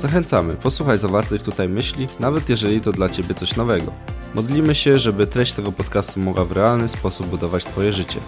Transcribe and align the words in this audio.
Zachęcamy, 0.00 0.56
posłuchaj 0.56 0.98
zawartych 0.98 1.42
tutaj 1.42 1.68
myśli, 1.68 2.06
nawet 2.20 2.48
jeżeli 2.48 2.80
to 2.80 2.92
dla 2.92 3.08
Ciebie 3.08 3.34
coś 3.34 3.56
nowego. 3.56 3.92
Modlimy 4.34 4.74
się, 4.74 4.98
żeby 4.98 5.26
treść 5.26 5.52
tego 5.52 5.72
podcastu 5.72 6.20
mogła 6.20 6.44
w 6.44 6.52
realny 6.52 6.88
sposób 6.88 7.26
budować 7.26 7.64
Twoje 7.64 7.92
życie. 7.92 8.20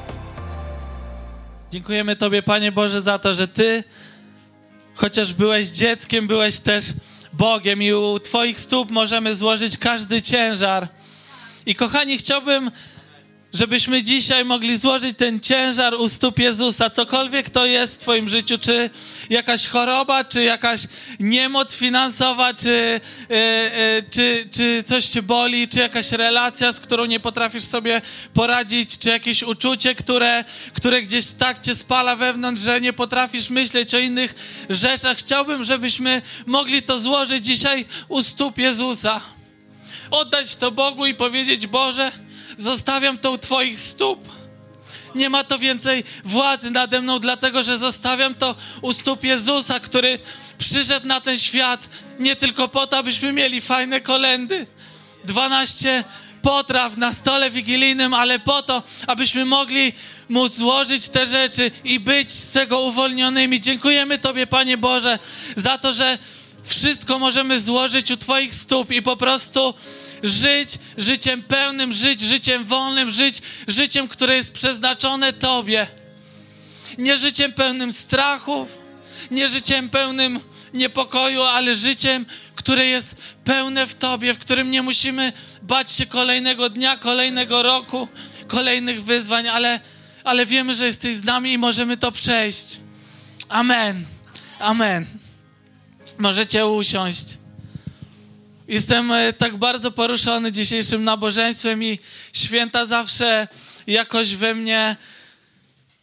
Dziękujemy 1.71 2.17
Tobie, 2.17 2.43
Panie 2.43 2.73
Boże, 2.73 3.03
za 3.03 3.19
to, 3.19 3.35
że 3.35 3.49
Ty, 3.49 3.85
chociaż 4.95 5.35
byłeś 5.35 5.69
dzieckiem, 5.69 6.27
byłeś 6.27 6.61
też 6.61 6.85
Bogiem 7.33 7.83
i 7.83 7.93
u 7.93 8.21
Twoich 8.21 8.61
stóp 8.61 8.91
możemy 8.91 9.35
złożyć 9.35 9.79
każdy 9.79 10.23
ciężar. 10.23 10.89
I 11.67 11.75
kochani, 11.75 12.19
chciałbym 12.19 12.71
żebyśmy 13.53 14.03
dzisiaj 14.03 14.45
mogli 14.45 14.77
złożyć 14.77 15.19
ten 15.19 15.41
ciężar 15.41 15.95
u 15.95 16.09
stóp 16.09 16.39
Jezusa, 16.39 16.91
cokolwiek 16.91 17.51
to 17.51 17.67
jest 17.67 17.95
w 17.95 17.99
Twoim 17.99 18.29
życiu, 18.29 18.59
czy 18.59 18.91
jakaś 19.31 19.67
choroba, 19.69 20.25
czy 20.25 20.45
jakaś 20.45 20.81
niemoc 21.21 21.75
finansowa, 21.75 22.55
czy, 22.55 23.01
yy, 23.29 23.37
yy, 23.37 24.05
czy, 24.11 24.49
czy 24.51 24.85
coś 24.87 25.05
Cię 25.05 25.23
boli, 25.23 25.69
czy 25.69 25.79
jakaś 25.79 26.13
relacja, 26.13 26.73
z 26.73 26.81
którą 26.81 27.05
nie 27.05 27.21
potrafisz 27.21 27.65
sobie 27.65 28.03
poradzić, 28.35 28.99
czy 28.99 29.09
jakieś 29.09 29.43
uczucie, 29.43 29.95
które, 29.95 30.45
które 30.75 31.03
gdzieś 31.03 31.27
tak 31.33 31.59
Cię 31.59 31.75
spala 31.75 32.17
wewnątrz, 32.17 32.63
że 32.63 32.81
nie 32.81 32.93
potrafisz 32.93 33.51
myśleć 33.51 33.95
o 33.95 33.99
innych 33.99 34.35
rzeczach. 34.71 35.17
Chciałbym, 35.17 35.65
żebyśmy 35.65 36.23
mogli 36.47 36.83
to 36.83 36.99
złożyć 36.99 37.45
dzisiaj 37.45 37.85
u 38.09 38.23
stóp 38.23 38.59
Jezusa. 38.59 39.21
Oddać 40.11 40.57
to 40.57 40.71
Bogu 40.71 41.07
i 41.07 41.15
powiedzieć: 41.15 41.67
Boże, 41.67 42.13
Zostawiam 42.57 43.19
to 43.19 43.33
u 43.33 43.39
Twoich 43.39 43.81
stóp. 43.81 44.43
Nie 45.15 45.31
ma 45.31 45.45
to 45.45 45.59
więcej 45.59 46.05
władzy 46.25 46.71
nade 46.71 47.01
mną, 47.01 47.19
dlatego 47.19 47.63
że 47.63 47.79
zostawiam 47.79 48.35
to 48.35 48.55
u 48.83 48.93
stóp 48.93 49.25
Jezusa, 49.25 49.81
który 49.81 50.19
przyszedł 50.59 51.07
na 51.07 51.21
ten 51.21 51.39
świat 51.39 51.89
nie 52.19 52.37
tylko 52.37 52.69
po 52.69 52.87
to, 52.87 52.99
abyśmy 52.99 53.33
mieli 53.33 53.61
fajne 53.61 54.01
kolendy. 54.01 54.67
12 55.25 56.05
potraw 56.43 56.97
na 56.97 57.13
stole 57.13 57.51
wigilijnym, 57.51 58.15
ale 58.15 58.39
po 58.39 58.63
to, 58.63 58.83
abyśmy 59.07 59.45
mogli 59.45 59.93
mu 60.29 60.49
złożyć 60.49 61.09
te 61.09 61.27
rzeczy 61.27 61.71
i 61.85 62.01
być 62.01 62.31
z 62.31 62.53
tego 62.53 62.81
uwolnionymi. 62.81 63.61
Dziękujemy 63.61 64.19
Tobie, 64.19 64.47
Panie 64.47 64.77
Boże, 64.77 65.19
za 65.57 65.79
to, 65.79 65.93
że 65.93 66.19
wszystko 66.65 67.19
możemy 67.19 67.61
złożyć 67.61 68.11
u 68.11 68.17
Twoich 68.17 68.55
stóp 68.55 68.91
i 68.91 69.03
po 69.03 69.17
prostu 69.17 69.75
żyć 70.23 70.79
życiem 70.99 71.43
pełnym, 71.43 71.93
żyć 71.93 72.21
życiem 72.21 72.65
wolnym, 72.65 73.11
żyć 73.11 73.43
życiem, 73.69 74.09
które 74.09 74.37
jest 74.37 74.53
przeznaczone 74.53 75.33
Tobie. 75.33 75.87
Nie 76.99 77.17
życiem 77.17 77.53
pełnym 77.53 77.93
strachów, 77.93 78.79
nie 79.31 79.49
życiem 79.49 79.89
pełnym 79.89 80.41
niepokoju, 80.75 81.43
ale 81.43 81.75
życiem, 81.75 82.27
które 82.55 82.87
jest 82.87 83.17
pełne 83.45 83.87
w 83.87 83.95
Tobie, 83.95 84.35
w 84.35 84.39
którym 84.39 84.71
nie 84.71 84.83
musimy 84.83 85.33
bać 85.63 85.93
się 85.93 86.07
kolejnego 86.07 86.71
dnia, 86.71 86.97
kolejnego 86.97 87.63
roku, 87.63 88.09
kolejnych 88.47 89.05
wyzwań, 89.05 89.49
ale, 89.49 89.81
ale 90.25 90.47
wiemy, 90.47 90.75
że 90.75 90.87
jesteś 90.87 91.17
z 91.17 91.25
nami 91.25 91.53
i 91.53 91.59
możemy 91.59 91.97
to 91.97 92.13
przejść. 92.13 92.81
Amen. 93.49 94.05
Amen. 94.59 95.07
Możecie 96.19 96.67
usiąść. 96.67 97.42
Jestem 98.69 99.13
e, 99.13 99.33
tak 99.33 99.57
bardzo 99.57 99.91
poruszony 99.91 100.53
dzisiejszym 100.53 101.05
nabożeństwem 101.05 101.85
i 101.85 101.99
święta 102.33 102.87
zawsze 102.87 103.49
jakoś 103.87 104.35
we 104.35 104.55
mnie 104.55 104.97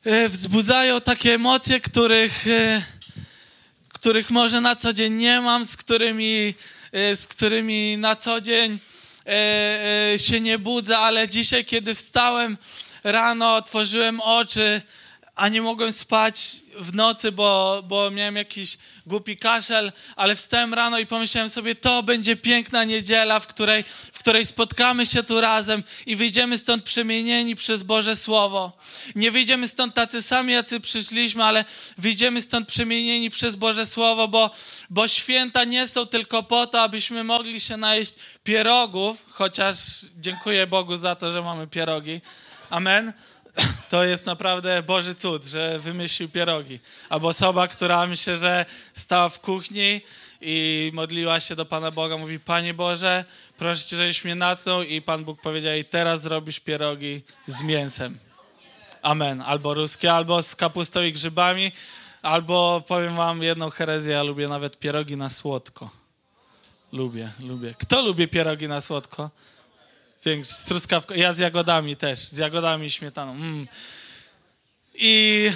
e, 0.03 0.29
wzbudzają 0.29 1.01
takie 1.01 1.33
emocje, 1.33 1.79
których, 1.79 2.47
e, 2.47 2.81
których 3.89 4.29
może 4.29 4.61
na 4.61 4.75
co 4.75 4.93
dzień 4.93 5.13
nie 5.13 5.41
mam, 5.41 5.65
z 5.65 5.77
którymi, 5.77 6.53
z 6.93 7.27
którymi 7.27 7.97
na 7.97 8.15
co 8.15 8.41
dzień 8.41 8.79
się 10.17 10.41
nie 10.41 10.59
budzę, 10.59 10.97
ale 10.97 11.29
dzisiaj, 11.29 11.65
kiedy 11.65 11.95
wstałem 11.95 12.57
rano, 13.03 13.55
otworzyłem 13.55 14.21
oczy, 14.21 14.81
a 15.35 15.49
nie 15.49 15.61
mogłem 15.61 15.93
spać 15.93 16.55
w 16.79 16.93
nocy, 16.93 17.31
bo, 17.31 17.81
bo 17.87 18.11
miałem 18.11 18.35
jakiś 18.35 18.77
głupi 19.05 19.37
kaszel, 19.37 19.91
ale 20.15 20.35
wstałem 20.35 20.73
rano 20.73 20.99
i 20.99 21.05
pomyślałem 21.05 21.49
sobie, 21.49 21.75
to 21.75 22.03
będzie 22.03 22.35
piękna 22.35 22.83
niedziela, 22.83 23.39
w 23.39 23.47
której, 23.47 23.83
w 24.13 24.19
której 24.19 24.45
spotkamy 24.45 25.05
się 25.05 25.23
tu 25.23 25.41
razem 25.41 25.83
i 26.05 26.15
wyjdziemy 26.15 26.57
stąd 26.57 26.83
przemienieni 26.83 27.55
przez 27.55 27.83
Boże 27.83 28.15
Słowo. 28.15 28.77
Nie 29.15 29.31
wyjdziemy 29.31 29.67
stąd 29.67 29.93
tacy 29.93 30.21
sami, 30.21 30.53
jacy 30.53 30.79
przyszliśmy, 30.79 31.43
ale 31.43 31.65
wyjdziemy 31.97 32.41
stąd 32.41 32.67
przemienieni 32.67 33.29
przez 33.29 33.55
Boże 33.55 33.85
Słowo, 33.85 34.27
bo, 34.27 34.51
bo 34.89 35.07
święta 35.07 35.63
nie 35.63 35.87
są 35.87 36.05
tylko 36.05 36.43
po 36.43 36.67
to, 36.67 36.81
abyśmy 36.81 37.23
mogli 37.23 37.59
się 37.59 37.77
najeść 37.77 38.13
pierogów, 38.43 39.25
chociaż 39.29 39.77
dziękuję 40.19 40.67
Bogu 40.67 40.95
za 40.95 41.15
to, 41.15 41.31
że 41.31 41.41
mamy 41.41 41.67
pierogi. 41.67 42.21
Amen 42.69 43.13
to 43.89 44.03
jest 44.05 44.25
naprawdę 44.25 44.83
Boży 44.83 45.15
cud, 45.15 45.45
że 45.45 45.79
wymyślił 45.79 46.29
pierogi. 46.29 46.79
Albo 47.09 47.27
osoba, 47.27 47.67
która 47.67 48.07
myślę, 48.07 48.37
że 48.37 48.65
stała 48.93 49.29
w 49.29 49.39
kuchni 49.39 50.01
i 50.41 50.91
modliła 50.93 51.39
się 51.39 51.55
do 51.55 51.65
Pana 51.65 51.91
Boga, 51.91 52.17
mówi, 52.17 52.39
Panie 52.39 52.73
Boże, 52.73 53.25
proszę 53.57 53.83
Cię, 53.83 53.95
żebyś 53.95 54.23
mnie 54.25 54.35
natknął 54.35 54.83
i 54.83 55.01
Pan 55.01 55.23
Bóg 55.23 55.41
powiedział, 55.41 55.73
i 55.73 55.83
teraz 55.83 56.21
zrobisz 56.21 56.59
pierogi 56.59 57.21
z 57.45 57.61
mięsem. 57.63 58.17
Amen. 59.01 59.41
Albo 59.41 59.73
ruskie, 59.73 60.13
albo 60.13 60.41
z 60.41 60.55
kapustą 60.55 61.01
i 61.01 61.13
grzybami, 61.13 61.71
albo 62.21 62.83
powiem 62.87 63.15
wam 63.15 63.43
jedną 63.43 63.69
herezję, 63.69 64.13
ja 64.13 64.23
lubię 64.23 64.47
nawet 64.47 64.79
pierogi 64.79 65.17
na 65.17 65.29
słodko. 65.29 65.89
Lubię, 66.93 67.31
lubię. 67.39 67.75
Kto 67.77 68.01
lubi 68.01 68.27
pierogi 68.27 68.67
na 68.67 68.81
słodko? 68.81 69.29
Większy, 70.25 70.53
z 70.53 70.63
truskawką. 70.63 71.13
Ja 71.13 71.33
z 71.33 71.39
jagodami 71.39 71.95
też, 71.95 72.19
z 72.19 72.37
jagodami 72.37 72.87
i 72.87 72.91
śmietaną. 72.91 73.31
Mm. 73.31 73.67
I, 74.93 75.51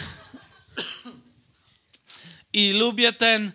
I 2.54 2.74
lubię 2.74 3.14
ten, 3.14 3.52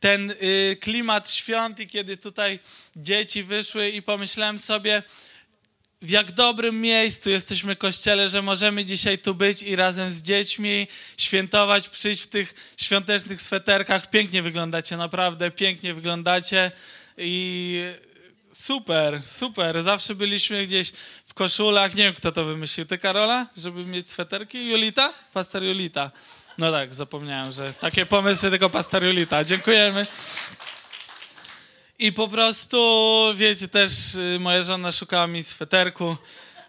ten 0.00 0.30
y, 0.30 0.76
klimat 0.80 1.30
świąt 1.30 1.80
i 1.80 1.88
kiedy 1.88 2.16
tutaj 2.16 2.58
dzieci 2.96 3.42
wyszły 3.42 3.90
i 3.90 4.02
pomyślałem 4.02 4.58
sobie, 4.58 5.02
w 6.02 6.10
jak 6.10 6.32
dobrym 6.32 6.80
miejscu 6.80 7.30
jesteśmy 7.30 7.76
kościele, 7.76 8.28
że 8.28 8.42
możemy 8.42 8.84
dzisiaj 8.84 9.18
tu 9.18 9.34
być 9.34 9.62
i 9.62 9.76
razem 9.76 10.10
z 10.10 10.22
dziećmi 10.22 10.86
świętować, 11.16 11.88
przyjść 11.88 12.22
w 12.22 12.26
tych 12.26 12.74
świątecznych 12.76 13.42
sweterkach. 13.42 14.10
Pięknie 14.10 14.42
wyglądacie, 14.42 14.96
naprawdę 14.96 15.50
pięknie 15.50 15.94
wyglądacie 15.94 16.72
i 17.18 17.82
Super, 18.56 19.20
super. 19.24 19.82
Zawsze 19.82 20.14
byliśmy 20.14 20.66
gdzieś 20.66 20.92
w 21.24 21.34
koszulach. 21.34 21.94
Nie 21.94 22.04
wiem, 22.04 22.14
kto 22.14 22.32
to 22.32 22.44
wymyślił. 22.44 22.86
Ty, 22.86 22.98
Karola? 22.98 23.46
Żeby 23.56 23.84
mieć 23.84 24.10
sweterki? 24.10 24.70
Julita? 24.70 25.12
Pastor 25.32 25.62
Julita. 25.62 26.10
No 26.58 26.72
tak, 26.72 26.94
zapomniałem, 26.94 27.52
że 27.52 27.72
takie 27.72 28.06
pomysły 28.06 28.50
tylko 28.50 28.70
pastor 28.70 29.04
Julita. 29.04 29.44
Dziękujemy. 29.44 30.06
I 31.98 32.12
po 32.12 32.28
prostu, 32.28 32.78
wiecie, 33.34 33.68
też 33.68 34.14
y, 34.14 34.38
moja 34.40 34.62
żona 34.62 34.92
szukała 34.92 35.26
mi 35.26 35.42
sweterku 35.42 36.16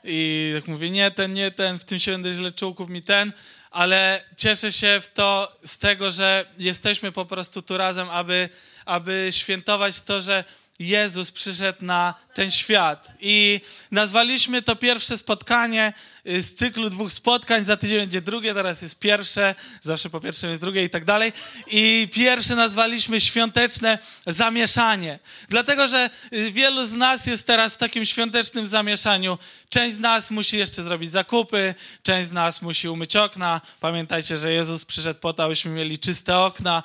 i 0.03 0.51
tak 0.55 0.67
mówię, 0.67 0.89
nie 0.89 1.11
ten, 1.11 1.33
nie 1.33 1.51
ten, 1.51 1.79
w 1.79 1.85
tym 1.85 1.99
się 1.99 2.11
będę 2.11 2.31
źle 2.31 2.51
czuł, 2.51 2.75
kup 2.75 2.89
mi 2.89 3.01
ten, 3.01 3.33
ale 3.71 4.23
cieszę 4.37 4.71
się 4.71 4.99
w 5.01 5.07
to 5.07 5.57
z 5.63 5.77
tego, 5.77 6.11
że 6.11 6.45
jesteśmy 6.57 7.11
po 7.11 7.25
prostu 7.25 7.61
tu 7.61 7.77
razem, 7.77 8.09
aby, 8.09 8.49
aby 8.85 9.27
świętować 9.31 10.01
to, 10.01 10.21
że 10.21 10.43
Jezus 10.79 11.31
przyszedł 11.31 11.85
na 11.85 12.13
ten 12.33 12.51
świat. 12.51 13.13
I 13.19 13.61
nazwaliśmy 13.91 14.61
to 14.61 14.75
pierwsze 14.75 15.17
spotkanie 15.17 15.93
y, 16.27 16.41
z 16.41 16.55
cyklu 16.55 16.89
dwóch 16.89 17.11
spotkań. 17.11 17.63
Za 17.63 17.77
tydzień 17.77 17.99
będzie 17.99 18.21
drugie, 18.21 18.53
teraz 18.53 18.81
jest 18.81 18.99
pierwsze, 18.99 19.55
zawsze 19.81 20.09
po 20.09 20.19
pierwszym 20.19 20.49
jest 20.49 20.61
drugie 20.61 20.83
i 20.83 20.89
tak 20.89 21.05
dalej. 21.05 21.33
I 21.67 22.09
pierwsze 22.13 22.55
nazwaliśmy 22.55 23.21
świąteczne 23.21 23.97
zamieszanie. 24.27 25.19
Dlatego, 25.49 25.87
że 25.87 26.09
y, 26.33 26.51
wielu 26.51 26.85
z 26.85 26.93
nas 26.93 27.25
jest 27.25 27.47
teraz 27.47 27.75
w 27.75 27.77
takim 27.77 28.05
świątecznym 28.05 28.67
zamieszaniu. 28.67 29.37
Część 29.69 29.95
z 29.95 29.99
nas 29.99 30.31
musi 30.31 30.57
jeszcze 30.57 30.83
zrobić 30.83 31.09
zakupy, 31.09 31.75
część 32.03 32.29
z 32.29 32.31
nas 32.31 32.61
musi 32.61 32.89
umyć 32.89 33.15
okna. 33.15 33.61
Pamiętajcie, 33.79 34.37
że 34.37 34.53
Jezus 34.53 34.85
przyszedł 34.85 35.19
po 35.19 35.33
to, 35.33 35.43
abyśmy 35.43 35.71
mieli 35.71 35.99
czyste 35.99 36.37
okna 36.37 36.83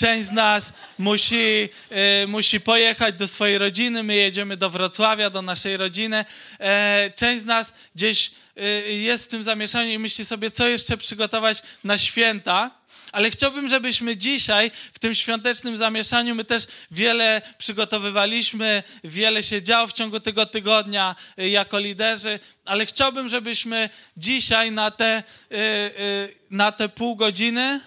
część 0.00 0.28
z 0.28 0.32
nas 0.32 0.72
musi, 0.98 1.68
e, 1.90 2.26
musi 2.26 2.60
pojechać 2.60 3.14
do 3.14 3.28
swojej 3.28 3.58
rodziny, 3.58 4.02
my 4.02 4.16
jedziemy 4.16 4.56
do 4.56 4.70
Wrocławia, 4.70 5.30
do 5.30 5.42
naszej 5.42 5.76
rodziny. 5.76 6.24
E, 6.60 7.10
część 7.16 7.42
z 7.42 7.46
nas 7.46 7.74
gdzieś 7.94 8.30
e, 8.56 8.62
jest 8.92 9.24
w 9.24 9.28
tym 9.28 9.42
zamieszaniu 9.42 9.90
i 9.90 9.98
myśli 9.98 10.24
sobie, 10.24 10.50
co 10.50 10.68
jeszcze 10.68 10.96
przygotować 10.96 11.62
na 11.84 11.98
święta. 11.98 12.70
Ale 13.12 13.30
chciałbym, 13.30 13.68
żebyśmy 13.68 14.16
dzisiaj 14.16 14.70
w 14.92 14.98
tym 14.98 15.14
świątecznym 15.14 15.76
zamieszaniu, 15.76 16.34
my 16.34 16.44
też 16.44 16.66
wiele 16.90 17.42
przygotowywaliśmy, 17.58 18.82
wiele 19.04 19.42
się 19.42 19.62
działo 19.62 19.86
w 19.86 19.92
ciągu 19.92 20.20
tego 20.20 20.46
tygodnia 20.46 21.16
y, 21.38 21.48
jako 21.48 21.78
liderzy, 21.78 22.40
ale 22.64 22.86
chciałbym, 22.86 23.28
żebyśmy 23.28 23.90
dzisiaj 24.16 24.72
na 24.72 24.90
te, 24.90 25.22
y, 25.52 25.56
y, 25.56 26.34
na 26.50 26.72
te 26.72 26.88
pół 26.88 27.16
godziny, 27.16 27.80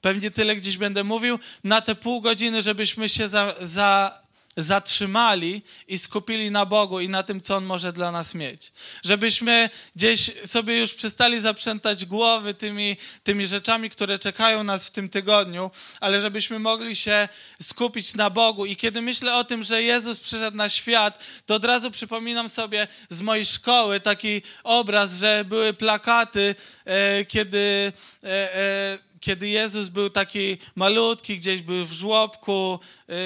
pewnie 0.00 0.30
tyle 0.30 0.56
gdzieś 0.56 0.76
będę 0.76 1.04
mówił, 1.04 1.38
na 1.64 1.80
te 1.80 1.94
pół 1.94 2.20
godziny, 2.20 2.62
żebyśmy 2.62 3.08
się 3.08 3.28
za, 3.28 3.54
za 3.60 4.22
zatrzymali 4.56 5.62
i 5.88 5.98
skupili 5.98 6.50
na 6.50 6.66
Bogu 6.66 7.00
i 7.00 7.08
na 7.08 7.22
tym, 7.22 7.40
co 7.40 7.56
On 7.56 7.64
może 7.64 7.92
dla 7.92 8.12
nas 8.12 8.34
mieć. 8.34 8.72
Żebyśmy 9.02 9.70
gdzieś 9.96 10.30
sobie 10.44 10.78
już 10.78 10.94
przestali 10.94 11.40
zaprzętać 11.40 12.06
głowy 12.06 12.54
tymi, 12.54 12.96
tymi 13.22 13.46
rzeczami, 13.46 13.90
które 13.90 14.18
czekają 14.18 14.64
nas 14.64 14.86
w 14.86 14.90
tym 14.90 15.08
tygodniu, 15.08 15.70
ale 16.00 16.20
żebyśmy 16.20 16.58
mogli 16.58 16.96
się 16.96 17.28
skupić 17.62 18.14
na 18.14 18.30
Bogu. 18.30 18.66
I 18.66 18.76
kiedy 18.76 19.02
myślę 19.02 19.36
o 19.36 19.44
tym, 19.44 19.62
że 19.62 19.82
Jezus 19.82 20.20
przyszedł 20.20 20.56
na 20.56 20.68
świat, 20.68 21.18
to 21.46 21.54
od 21.54 21.64
razu 21.64 21.90
przypominam 21.90 22.48
sobie 22.48 22.88
z 23.08 23.20
mojej 23.20 23.46
szkoły 23.46 24.00
taki 24.00 24.42
obraz, 24.64 25.18
że 25.18 25.44
były 25.48 25.72
plakaty, 25.72 26.54
e, 26.84 27.24
kiedy... 27.24 27.92
E, 28.24 28.56
e, 28.56 29.11
kiedy 29.22 29.48
Jezus 29.48 29.88
był 29.88 30.10
taki 30.10 30.58
malutki, 30.74 31.36
gdzieś 31.36 31.62
był 31.62 31.84
w 31.84 31.92
żłobku. 31.92 32.80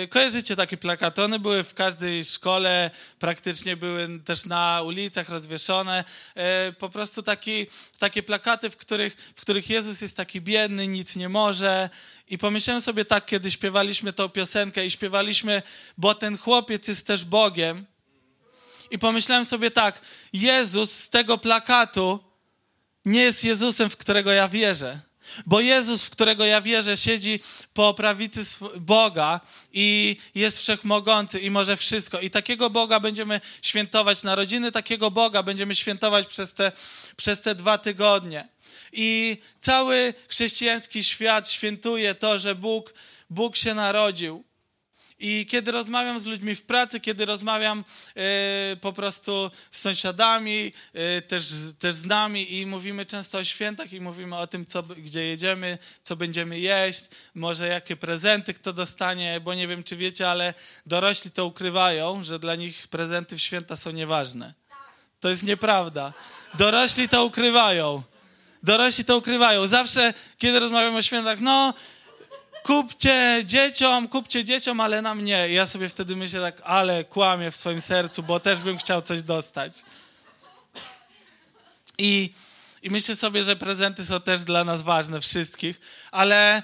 Y, 0.05 0.09
kojarzycie 0.09 0.57
takie 0.57 0.77
plakaty? 0.77 1.23
One 1.23 1.39
były 1.39 1.65
w 1.65 1.75
każdej 1.75 2.25
szkole, 2.25 2.91
praktycznie 3.19 3.77
były 3.77 4.21
też 4.25 4.47
na 4.47 4.83
ulicach 4.83 5.29
rozwieszone. 5.29 6.05
Y, 6.69 6.73
po 6.73 6.89
prostu 6.89 7.23
taki, 7.23 7.67
takie 7.99 8.23
plakaty, 8.23 8.71
w 8.71 8.77
których, 8.77 9.15
w 9.37 9.41
których 9.41 9.71
Jezus 9.71 10.01
jest 10.01 10.17
taki 10.17 10.41
biedny, 10.41 10.89
nic 10.89 11.17
nie 11.17 11.29
może. 11.29 11.91
I 12.29 12.39
pomyślałem 12.39 12.83
sobie 12.83 13.05
tak, 13.05 13.27
kiedy 13.27 13.51
śpiewaliśmy 13.51 14.13
tą 14.13 14.29
piosenkę 14.29 14.87
i 14.87 14.91
śpiewaliśmy, 14.91 15.63
bo 15.99 16.15
ten 16.15 16.39
chłopiec 16.39 16.89
jest 16.89 17.07
też 17.07 17.25
Bogiem. 17.25 17.87
I 18.91 18.99
pomyślałem 18.99 19.45
sobie 19.45 19.71
tak, 19.71 20.01
Jezus 20.33 20.93
z 20.93 21.11
tego 21.11 21.39
plakatu 21.39 22.25
nie 23.05 23.21
jest 23.21 23.45
Jezusem, 23.45 23.91
w 23.91 23.97
którego 23.97 24.33
ja 24.33 24.49
wierzę. 24.49 25.06
Bo 25.47 25.61
Jezus, 25.61 26.05
w 26.05 26.11
którego 26.11 26.45
ja 26.45 26.61
wierzę, 26.61 26.97
siedzi 26.97 27.41
po 27.75 27.95
prawicy 27.95 28.45
Boga 28.77 29.41
i 29.73 30.17
jest 30.35 30.61
wszechmogący 30.61 31.41
i 31.41 31.51
może 31.51 31.77
wszystko. 31.77 32.21
I 32.21 32.31
takiego 32.31 32.71
Boga 32.71 33.01
będziemy 33.01 33.41
świętować 33.63 34.23
narodziny, 34.23 34.73
takiego 34.73 35.11
Boga 35.11 35.43
będziemy 35.43 35.75
świętować 35.75 36.27
przez 36.27 36.55
te, 36.55 36.73
przez 37.17 37.43
te 37.43 37.55
dwa 37.55 37.79
tygodnie. 37.79 38.49
I 38.93 39.39
cały 39.61 40.15
chrześcijański 40.29 41.05
świat 41.05 41.51
świętuje 41.51 42.15
to, 42.15 42.39
że 42.39 42.55
Bóg, 42.55 42.95
Bóg 43.31 43.57
się 43.57 43.75
narodził. 43.75 44.45
I 45.19 45.47
kiedy 45.47 45.73
rozmawiam 45.73 46.21
z 46.21 46.27
ludźmi 46.27 46.55
w 46.55 46.63
pracy, 46.63 47.01
kiedy 47.01 47.25
rozmawiam 47.25 47.85
y, 48.73 48.77
po 48.77 48.93
prostu 48.93 49.51
z 49.71 49.81
sąsiadami, 49.81 50.73
y, 51.19 51.23
też, 51.23 51.45
też 51.79 51.95
z 51.95 52.05
nami 52.05 52.59
i 52.59 52.67
mówimy 52.67 53.07
często 53.07 53.39
o 53.39 53.45
świętach 53.45 53.93
i 53.93 54.01
mówimy 54.01 54.37
o 54.37 54.47
tym, 54.47 54.67
co, 54.67 54.83
gdzie 54.83 55.27
jedziemy, 55.27 55.79
co 56.03 56.17
będziemy 56.17 56.59
jeść, 56.59 57.05
może 57.35 57.69
jakie 57.69 57.97
prezenty 57.97 58.55
kto 58.55 58.73
dostanie, 58.73 59.41
bo 59.41 59.55
nie 59.55 59.67
wiem, 59.67 59.83
czy 59.83 59.97
wiecie, 59.97 60.31
ale 60.31 60.55
dorośli 60.87 61.31
to 61.31 61.47
ukrywają, 61.47 62.25
że 62.25 62.39
dla 62.39 62.55
nich 62.55 62.89
prezenty 62.89 63.37
w 63.37 63.43
święta 63.43 63.77
są 63.77 63.91
nieważne. 63.91 64.55
To 65.21 65.29
jest 65.29 65.43
nieprawda. 65.43 66.13
Dorośli 66.55 67.09
to 67.09 67.25
ukrywają. 67.25 68.03
Dorośli 68.63 69.05
to 69.05 69.17
ukrywają. 69.17 69.67
Zawsze, 69.67 70.15
kiedy 70.39 70.61
rozmawiam 70.61 70.97
o 70.97 71.03
świętach, 71.03 71.41
no 71.41 71.75
kupcie 72.67 73.43
dzieciom, 73.45 74.09
kupcie 74.09 74.45
dzieciom, 74.45 74.81
ale 74.81 75.03
nam 75.03 75.25
nie. 75.25 75.49
I 75.49 75.55
ja 75.55 75.67
sobie 75.67 75.89
wtedy 75.89 76.17
myślę 76.17 76.41
tak, 76.41 76.63
ale 76.65 77.05
kłamię 77.05 77.51
w 77.51 77.57
swoim 77.57 77.81
sercu, 77.81 78.23
bo 78.23 78.41
też 78.41 78.59
bym 78.59 78.79
chciał 78.79 79.03
coś 79.03 79.23
dostać. 79.23 79.73
I, 81.99 82.33
I 82.83 82.91
myślę 82.91 83.17
sobie, 83.17 83.43
że 83.43 83.57
prezenty 83.57 84.05
są 84.05 84.21
też 84.21 84.45
dla 84.45 84.65
nas 84.65 84.83
ważne, 84.83 85.21
wszystkich, 85.21 85.81
ale 86.11 86.63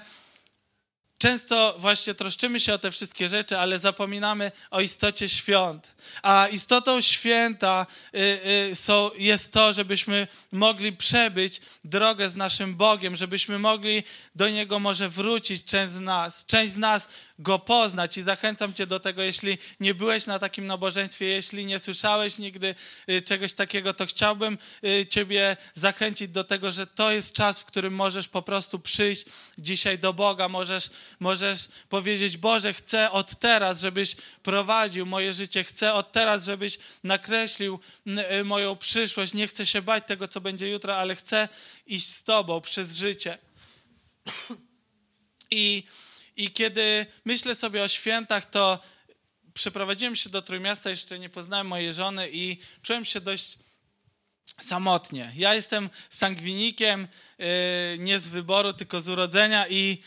często 1.23 1.75
właśnie 1.77 2.13
troszczymy 2.13 2.59
się 2.59 2.73
o 2.73 2.77
te 2.77 2.91
wszystkie 2.91 3.29
rzeczy, 3.29 3.57
ale 3.57 3.79
zapominamy 3.79 4.51
o 4.71 4.81
istocie 4.81 5.29
świąt. 5.29 5.95
A 6.23 6.47
istotą 6.51 7.01
święta 7.01 7.85
y, 8.15 8.17
y, 8.17 9.17
jest 9.17 9.51
to, 9.51 9.73
żebyśmy 9.73 10.27
mogli 10.51 10.93
przebyć 10.93 11.61
drogę 11.83 12.29
z 12.29 12.35
naszym 12.35 12.75
Bogiem, 12.75 13.15
żebyśmy 13.15 13.59
mogli 13.59 14.03
do 14.35 14.49
Niego 14.49 14.79
może 14.79 15.09
wrócić, 15.09 15.65
część 15.65 15.93
z 15.93 15.99
nas. 15.99 16.45
Część 16.45 16.73
z 16.73 16.77
nas 16.77 17.07
go 17.43 17.59
poznać 17.59 18.17
i 18.17 18.23
zachęcam 18.23 18.73
Cię 18.73 18.87
do 18.87 18.99
tego, 18.99 19.21
jeśli 19.21 19.57
nie 19.79 19.93
byłeś 19.93 20.25
na 20.25 20.39
takim 20.39 20.67
nabożeństwie, 20.67 21.25
jeśli 21.25 21.65
nie 21.65 21.79
słyszałeś 21.79 22.37
nigdy 22.37 22.75
y, 23.09 23.21
czegoś 23.21 23.53
takiego, 23.53 23.93
to 23.93 24.05
chciałbym 24.05 24.57
y, 24.83 25.05
Ciebie 25.05 25.57
zachęcić 25.73 26.29
do 26.29 26.43
tego, 26.43 26.71
że 26.71 26.87
to 26.87 27.11
jest 27.11 27.33
czas, 27.33 27.59
w 27.59 27.65
którym 27.65 27.93
możesz 27.93 28.27
po 28.27 28.41
prostu 28.41 28.79
przyjść 28.79 29.25
dzisiaj 29.57 29.99
do 29.99 30.13
Boga, 30.13 30.49
możesz, 30.49 30.89
możesz 31.19 31.67
powiedzieć, 31.89 32.37
Boże, 32.37 32.73
chcę 32.73 33.11
od 33.11 33.39
teraz, 33.39 33.81
żebyś 33.81 34.15
prowadził 34.43 35.05
moje 35.05 35.33
życie, 35.33 35.63
chcę 35.63 35.93
od 35.93 36.11
teraz, 36.11 36.45
żebyś 36.45 36.77
nakreślił 37.03 37.79
y, 38.41 38.43
moją 38.43 38.75
przyszłość, 38.75 39.33
nie 39.33 39.47
chcę 39.47 39.65
się 39.65 39.81
bać 39.81 40.03
tego, 40.07 40.27
co 40.27 40.41
będzie 40.41 40.69
jutro, 40.69 40.97
ale 40.97 41.15
chcę 41.15 41.49
iść 41.87 42.09
z 42.09 42.23
Tobą 42.23 42.61
przez 42.61 42.95
życie. 42.95 43.37
I 45.51 45.83
i 46.37 46.51
kiedy 46.51 47.05
myślę 47.25 47.55
sobie 47.55 47.83
o 47.83 47.87
świętach, 47.87 48.49
to 48.49 48.79
przeprowadziłem 49.53 50.15
się 50.15 50.29
do 50.29 50.41
Trójmiasta, 50.41 50.89
jeszcze 50.89 51.19
nie 51.19 51.29
poznałem 51.29 51.67
mojej 51.67 51.93
żony 51.93 52.29
i 52.31 52.57
czułem 52.81 53.05
się 53.05 53.21
dość 53.21 53.57
samotnie. 54.59 55.31
Ja 55.35 55.53
jestem 55.53 55.89
sangwinikiem, 56.09 57.07
yy, 57.37 57.45
nie 57.99 58.19
z 58.19 58.27
wyboru, 58.27 58.73
tylko 58.73 59.01
z 59.01 59.09
urodzenia 59.09 59.67
i, 59.67 59.97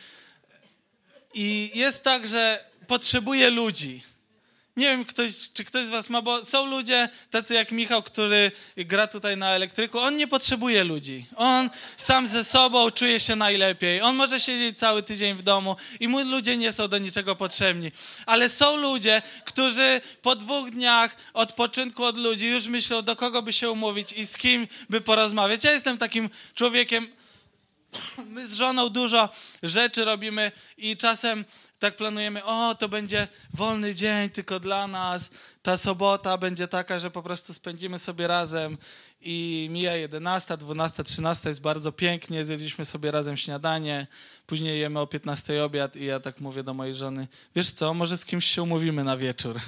i 1.35 1.71
jest 1.75 2.05
tak, 2.05 2.27
że 2.27 2.65
potrzebuję 2.87 3.51
ludzi. 3.51 4.03
Nie 4.77 4.87
wiem, 4.87 5.05
ktoś, 5.05 5.33
czy 5.55 5.65
ktoś 5.65 5.85
z 5.85 5.89
was 5.89 6.11
ma, 6.11 6.23
bo 6.23 6.45
są 6.45 6.67
ludzie 6.67 7.09
tacy 7.31 7.55
jak 7.55 7.73
Michał, 7.73 8.03
który 8.03 8.53
gra 8.77 9.07
tutaj 9.07 9.37
na 9.37 9.51
elektryku. 9.51 9.99
On 9.99 10.17
nie 10.17 10.27
potrzebuje 10.27 10.85
ludzi. 10.85 11.27
On 11.37 11.71
sam 11.97 12.27
ze 12.27 12.45
sobą 12.45 12.91
czuje 12.91 13.21
się 13.21 13.37
najlepiej. 13.37 14.03
On 14.03 14.17
może 14.17 14.41
siedzieć 14.41 14.79
cały 14.79 15.03
tydzień 15.03 15.35
w 15.35 15.43
domu 15.43 15.77
i 16.01 16.09
mu 16.09 16.21
ludzie 16.21 16.57
nie 16.57 16.73
są 16.73 16.89
do 16.89 16.99
niczego 16.99 17.37
potrzebni. 17.37 17.93
Ale 18.27 18.49
są 18.49 18.77
ludzie, 18.77 19.23
którzy 19.45 20.01
po 20.23 20.37
dwóch 20.37 20.71
dniach 20.71 21.17
odpoczynku 21.35 22.05
od 22.05 22.17
ludzi 22.17 22.47
już 22.47 22.67
myślą, 22.67 23.03
do 23.03 23.17
kogo 23.17 23.43
by 23.43 23.53
się 23.53 23.71
umówić 23.71 24.13
i 24.13 24.27
z 24.27 24.37
kim 24.37 24.69
by 24.91 25.01
porozmawiać. 25.01 25.65
Ja 25.65 25.73
jestem 25.73 25.99
takim 25.99 26.31
człowiekiem, 26.55 27.09
my 28.29 28.47
z 28.47 28.55
żoną 28.55 28.89
dużo 28.89 29.29
rzeczy 29.63 30.05
robimy 30.05 30.53
i 30.79 30.97
czasem 30.97 31.45
tak 31.87 31.97
planujemy, 31.97 32.45
o, 32.45 32.75
to 32.75 32.89
będzie 32.89 33.29
wolny 33.55 33.95
dzień 33.95 34.31
tylko 34.31 34.61
dla 34.61 34.87
nas, 34.87 35.31
ta 35.63 35.77
sobota 35.77 36.39
będzie 36.39 36.69
taka, 36.69 36.99
że 36.99 37.11
po 37.11 37.23
prostu 37.23 37.55
spędzimy 37.55 37.99
sobie 37.99 38.27
razem 38.27 38.79
i 39.23 39.69
mija 39.71 39.97
11, 39.97 40.57
12, 40.57 41.05
13, 41.05 41.49
jest 41.49 41.61
bardzo 41.61 41.93
pięknie, 41.93 42.45
zjedliśmy 42.45 42.85
sobie 42.85 43.11
razem 43.11 43.37
śniadanie, 43.37 44.07
później 44.47 44.81
jemy 44.81 45.01
o 45.01 45.07
15 45.07 45.65
obiad 45.65 45.97
i 45.97 46.05
ja 46.05 46.21
tak 46.21 46.41
mówię 46.41 46.63
do 46.63 46.75
mojej 46.75 46.95
żony, 46.95 47.29
wiesz 47.57 47.71
co, 47.71 47.95
może 47.95 48.19
z 48.19 48.25
kimś 48.25 48.45
się 48.45 48.63
umówimy 48.63 49.05
na 49.05 49.17
wieczór. 49.17 49.61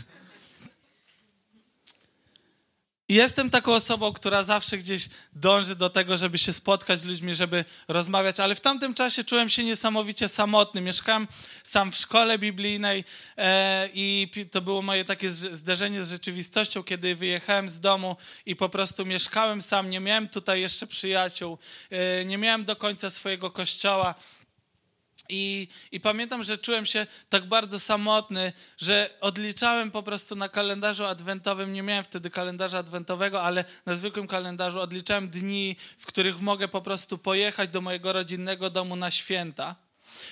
I 3.10 3.14
jestem 3.14 3.50
taką 3.50 3.74
osobą, 3.74 4.12
która 4.12 4.42
zawsze 4.42 4.78
gdzieś 4.78 5.08
dąży 5.32 5.76
do 5.76 5.90
tego, 5.90 6.16
żeby 6.16 6.38
się 6.38 6.52
spotkać 6.52 6.98
z 6.98 7.04
ludźmi, 7.04 7.34
żeby 7.34 7.64
rozmawiać, 7.88 8.40
ale 8.40 8.54
w 8.54 8.60
tamtym 8.60 8.94
czasie 8.94 9.24
czułem 9.24 9.50
się 9.50 9.64
niesamowicie 9.64 10.28
samotny. 10.28 10.80
Mieszkałem 10.80 11.28
sam 11.62 11.92
w 11.92 11.96
szkole 11.96 12.38
biblijnej 12.38 13.04
e, 13.36 13.88
i 13.94 14.30
to 14.50 14.60
było 14.60 14.82
moje 14.82 15.04
takie 15.04 15.30
zderzenie 15.30 16.04
z 16.04 16.10
rzeczywistością, 16.10 16.82
kiedy 16.82 17.14
wyjechałem 17.14 17.70
z 17.70 17.80
domu 17.80 18.16
i 18.46 18.56
po 18.56 18.68
prostu 18.68 19.06
mieszkałem 19.06 19.62
sam. 19.62 19.90
Nie 19.90 20.00
miałem 20.00 20.28
tutaj 20.28 20.60
jeszcze 20.60 20.86
przyjaciół, 20.86 21.58
e, 21.90 22.24
nie 22.24 22.38
miałem 22.38 22.64
do 22.64 22.76
końca 22.76 23.10
swojego 23.10 23.50
kościoła. 23.50 24.14
I, 25.28 25.68
I 25.92 26.00
pamiętam, 26.00 26.44
że 26.44 26.58
czułem 26.58 26.86
się 26.86 27.06
tak 27.28 27.46
bardzo 27.46 27.80
samotny, 27.80 28.52
że 28.78 29.10
odliczałem 29.20 29.90
po 29.90 30.02
prostu 30.02 30.36
na 30.36 30.48
kalendarzu 30.48 31.04
adwentowym. 31.04 31.72
Nie 31.72 31.82
miałem 31.82 32.04
wtedy 32.04 32.30
kalendarza 32.30 32.78
adwentowego, 32.78 33.42
ale 33.42 33.64
na 33.86 33.96
zwykłym 33.96 34.26
kalendarzu 34.26 34.80
odliczałem 34.80 35.28
dni, 35.28 35.76
w 35.98 36.06
których 36.06 36.40
mogę 36.40 36.68
po 36.68 36.82
prostu 36.82 37.18
pojechać 37.18 37.70
do 37.70 37.80
mojego 37.80 38.12
rodzinnego 38.12 38.70
domu 38.70 38.96
na 38.96 39.10
święta. 39.10 39.87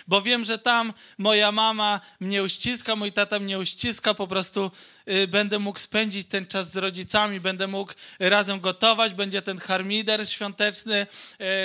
Bo 0.09 0.23
wiem, 0.23 0.45
że 0.45 0.59
tam 0.59 0.93
moja 1.19 1.53
mama 1.53 2.01
mnie 2.21 2.43
uściska, 2.43 2.97
mój 2.97 3.13
tata 3.13 3.39
mnie 3.39 3.59
uściska, 3.59 4.15
po 4.15 4.27
prostu 4.27 4.71
y, 5.09 5.29
będę 5.29 5.59
mógł 5.59 5.79
spędzić 5.79 6.29
ten 6.29 6.47
czas 6.47 6.71
z 6.71 6.77
rodzicami, 6.77 7.41
będę 7.41 7.67
mógł 7.67 7.93
razem 8.19 8.61
gotować, 8.61 9.15
będzie 9.15 9.43
ten 9.43 9.59
harmider 9.59 10.29
świąteczny, 10.29 11.07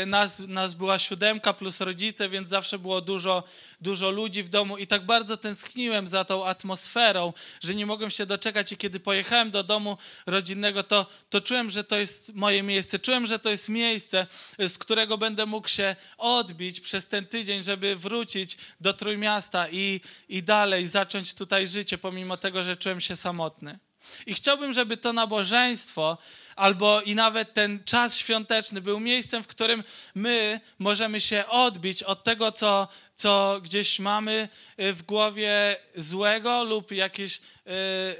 y, 0.01 0.05
nas, 0.05 0.39
nas 0.39 0.73
była 0.73 0.99
siódemka 0.99 1.53
plus 1.53 1.81
rodzice, 1.81 2.29
więc 2.29 2.49
zawsze 2.49 2.79
było 2.79 3.01
dużo, 3.01 3.43
dużo 3.81 4.11
ludzi 4.11 4.43
w 4.43 4.49
domu 4.49 4.77
i 4.77 4.87
tak 4.87 5.05
bardzo 5.05 5.37
tęskniłem 5.37 6.07
za 6.07 6.25
tą 6.25 6.45
atmosferą, 6.45 7.33
że 7.61 7.75
nie 7.75 7.85
mogłem 7.85 8.11
się 8.11 8.25
doczekać 8.25 8.71
i 8.71 8.77
kiedy 8.77 8.99
pojechałem 8.99 9.51
do 9.51 9.63
domu 9.63 9.97
rodzinnego, 10.25 10.83
to, 10.83 11.05
to 11.29 11.41
czułem, 11.41 11.69
że 11.69 11.83
to 11.83 11.97
jest 11.97 12.33
moje 12.33 12.63
miejsce, 12.63 12.99
czułem, 12.99 13.27
że 13.27 13.39
to 13.39 13.49
jest 13.49 13.69
miejsce, 13.69 14.27
z 14.59 14.77
którego 14.77 15.17
będę 15.17 15.45
mógł 15.45 15.67
się 15.67 15.95
odbić 16.17 16.79
przez 16.79 17.07
ten 17.07 17.25
tydzień, 17.25 17.63
żeby 17.63 17.95
wrócić 17.95 18.57
do 18.81 18.93
Trójmiasta 18.93 19.69
i, 19.69 20.01
i 20.29 20.43
dalej 20.43 20.87
zacząć 20.87 21.33
tutaj 21.33 21.67
życie, 21.67 21.97
pomimo 21.97 22.37
tego, 22.37 22.63
że 22.63 22.75
czułem 22.75 23.01
się 23.01 23.15
samotny. 23.15 23.79
I 24.25 24.33
chciałbym, 24.33 24.73
żeby 24.73 24.97
to 24.97 25.13
nabożeństwo, 25.13 26.17
albo 26.55 27.01
i 27.01 27.15
nawet 27.15 27.53
ten 27.53 27.83
czas 27.83 28.17
świąteczny 28.17 28.81
był 28.81 28.99
miejscem, 28.99 29.43
w 29.43 29.47
którym 29.47 29.83
my 30.15 30.59
możemy 30.79 31.21
się 31.21 31.45
odbić 31.47 32.03
od 32.03 32.23
tego, 32.23 32.51
co, 32.51 32.87
co 33.15 33.59
gdzieś 33.63 33.99
mamy 33.99 34.49
y, 34.79 34.93
w 34.93 35.03
głowie 35.03 35.77
złego 35.95 36.63
lub 36.63 36.91
jakieś, 36.91 37.37
y, 37.37 37.41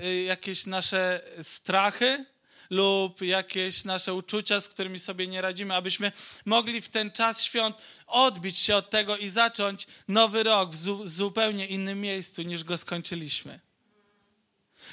y, 0.06 0.24
jakieś 0.24 0.66
nasze 0.66 1.22
strachy 1.42 2.26
lub 2.70 3.22
jakieś 3.22 3.84
nasze 3.84 4.14
uczucia, 4.14 4.62
z 4.62 4.70
którymi 4.70 5.00
sobie 5.00 5.28
nie 5.28 5.42
radzimy, 5.42 5.76
abyśmy 5.76 6.12
mogli 6.46 6.82
w 6.82 6.90
ten 6.90 7.12
czas 7.12 7.44
świąt 7.44 7.76
odbić 8.08 8.58
się 8.58 8.76
od 8.76 8.90
tego 8.90 9.18
i 9.18 9.30
zacząć 9.30 9.88
nowy 10.08 10.44
rok 10.44 10.72
w 10.72 10.76
zu 10.76 11.08
zupełnie 11.08 11.68
innym 11.68 12.02
miejscu 12.02 12.42
niż 12.42 12.64
go 12.64 12.78
skończyliśmy 12.78 13.71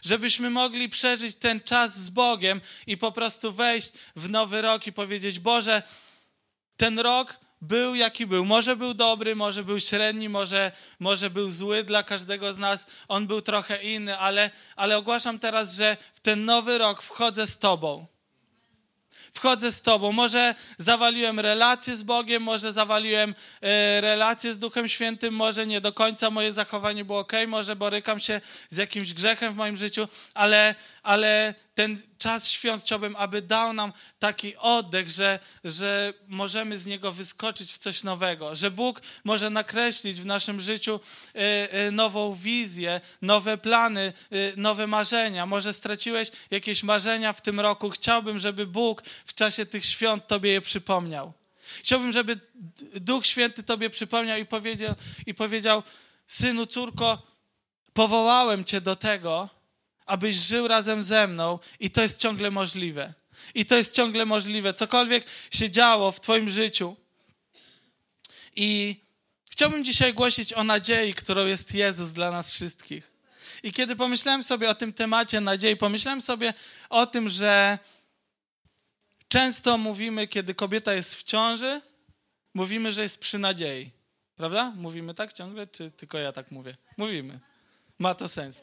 żebyśmy 0.04 0.50
mogli 0.50 0.88
przeżyć 0.88 1.36
ten 1.36 1.60
czas 1.60 1.98
z 1.98 2.08
Bogiem 2.08 2.60
i 2.86 2.96
po 2.96 3.12
prostu 3.12 3.52
wejść 3.52 3.92
w 4.16 4.30
nowy 4.30 4.62
rok 4.62 4.86
i 4.86 4.92
powiedzieć: 4.92 5.38
Boże, 5.38 5.82
ten 6.76 6.98
rok 6.98 7.40
był 7.60 7.94
jaki 7.94 8.26
był. 8.26 8.44
Może 8.44 8.76
był 8.76 8.94
dobry, 8.94 9.36
może 9.36 9.64
był 9.64 9.80
średni, 9.80 10.28
może, 10.28 10.72
może 11.00 11.30
był 11.30 11.50
zły 11.50 11.84
dla 11.84 12.02
każdego 12.02 12.52
z 12.52 12.58
nas. 12.58 12.86
On 13.08 13.26
był 13.26 13.42
trochę 13.42 13.82
inny, 13.82 14.18
ale, 14.18 14.50
ale 14.76 14.98
ogłaszam 14.98 15.38
teraz, 15.38 15.74
że 15.74 15.96
w 16.14 16.20
ten 16.20 16.44
nowy 16.44 16.78
rok 16.78 17.02
wchodzę 17.02 17.46
z 17.46 17.58
Tobą 17.58 18.06
wchodzę 19.38 19.72
z 19.72 19.82
Tobą. 19.82 20.12
Może 20.12 20.54
zawaliłem 20.78 21.40
relacje 21.40 21.96
z 21.96 22.02
Bogiem, 22.02 22.42
może 22.42 22.72
zawaliłem 22.72 23.34
e, 23.60 24.00
relacje 24.00 24.52
z 24.52 24.58
Duchem 24.58 24.88
Świętym, 24.88 25.34
może 25.34 25.66
nie 25.66 25.80
do 25.80 25.92
końca 25.92 26.30
moje 26.30 26.52
zachowanie 26.52 27.04
było 27.04 27.18
ok, 27.18 27.32
może 27.48 27.76
borykam 27.76 28.20
się 28.20 28.40
z 28.70 28.76
jakimś 28.76 29.14
grzechem 29.14 29.52
w 29.52 29.56
moim 29.56 29.76
życiu, 29.76 30.08
ale, 30.34 30.74
ale 31.02 31.54
ten 31.78 32.02
czas 32.18 32.48
świąt 32.48 32.82
chciałbym, 32.82 33.16
aby 33.16 33.42
dał 33.42 33.72
nam 33.72 33.92
taki 34.18 34.56
oddech, 34.56 35.10
że, 35.10 35.38
że 35.64 36.14
możemy 36.28 36.78
z 36.78 36.86
niego 36.86 37.12
wyskoczyć 37.12 37.72
w 37.72 37.78
coś 37.78 38.02
nowego, 38.02 38.54
że 38.54 38.70
Bóg 38.70 39.02
może 39.24 39.50
nakreślić 39.50 40.20
w 40.20 40.26
naszym 40.26 40.60
życiu 40.60 41.00
e, 41.34 41.38
e, 41.72 41.90
nową 41.90 42.32
wizję, 42.32 43.00
nowe 43.22 43.58
plany, 43.58 44.12
e, 44.30 44.36
nowe 44.56 44.86
marzenia. 44.86 45.46
Może 45.46 45.72
straciłeś 45.72 46.30
jakieś 46.50 46.82
marzenia 46.82 47.32
w 47.32 47.40
tym 47.40 47.60
roku. 47.60 47.90
Chciałbym, 47.90 48.38
żeby 48.38 48.66
Bóg 48.66 49.02
w 49.26 49.34
czasie 49.34 49.66
tych 49.66 49.84
świąt 49.84 50.26
Tobie 50.26 50.50
je 50.50 50.60
przypomniał. 50.60 51.32
Chciałbym, 51.80 52.12
żeby 52.12 52.40
Duch 52.94 53.26
Święty 53.26 53.62
Tobie 53.62 53.90
przypomniał 53.90 54.38
i 54.38 54.46
powiedział, 54.46 54.94
i 55.26 55.34
powiedział 55.34 55.82
synu, 56.26 56.66
córko, 56.66 57.22
powołałem 57.92 58.64
Cię 58.64 58.80
do 58.80 58.96
tego, 58.96 59.57
abyś 60.08 60.36
żył 60.36 60.68
razem 60.68 61.02
ze 61.02 61.26
mną 61.26 61.58
i 61.80 61.90
to 61.90 62.02
jest 62.02 62.20
ciągle 62.20 62.50
możliwe. 62.50 63.14
I 63.54 63.66
to 63.66 63.76
jest 63.76 63.94
ciągle 63.94 64.24
możliwe. 64.24 64.72
Cokolwiek 64.72 65.26
się 65.50 65.70
działo 65.70 66.12
w 66.12 66.20
Twoim 66.20 66.48
życiu. 66.48 66.96
I 68.56 68.96
chciałbym 69.50 69.84
dzisiaj 69.84 70.14
głosić 70.14 70.52
o 70.52 70.64
nadziei, 70.64 71.14
którą 71.14 71.46
jest 71.46 71.74
Jezus 71.74 72.12
dla 72.12 72.30
nas 72.30 72.50
wszystkich. 72.50 73.10
I 73.62 73.72
kiedy 73.72 73.96
pomyślałem 73.96 74.42
sobie 74.42 74.70
o 74.70 74.74
tym 74.74 74.92
temacie 74.92 75.40
nadziei, 75.40 75.76
pomyślałem 75.76 76.22
sobie 76.22 76.54
o 76.90 77.06
tym, 77.06 77.28
że 77.28 77.78
często 79.28 79.78
mówimy, 79.78 80.28
kiedy 80.28 80.54
kobieta 80.54 80.94
jest 80.94 81.14
w 81.14 81.22
ciąży, 81.22 81.80
mówimy, 82.54 82.92
że 82.92 83.02
jest 83.02 83.20
przy 83.20 83.38
nadziei. 83.38 83.90
Prawda? 84.36 84.72
Mówimy 84.76 85.14
tak 85.14 85.32
ciągle, 85.32 85.66
czy 85.66 85.90
tylko 85.90 86.18
ja 86.18 86.32
tak 86.32 86.50
mówię? 86.50 86.76
Mówimy. 86.96 87.40
Ma 87.98 88.14
to 88.14 88.28
sens 88.28 88.62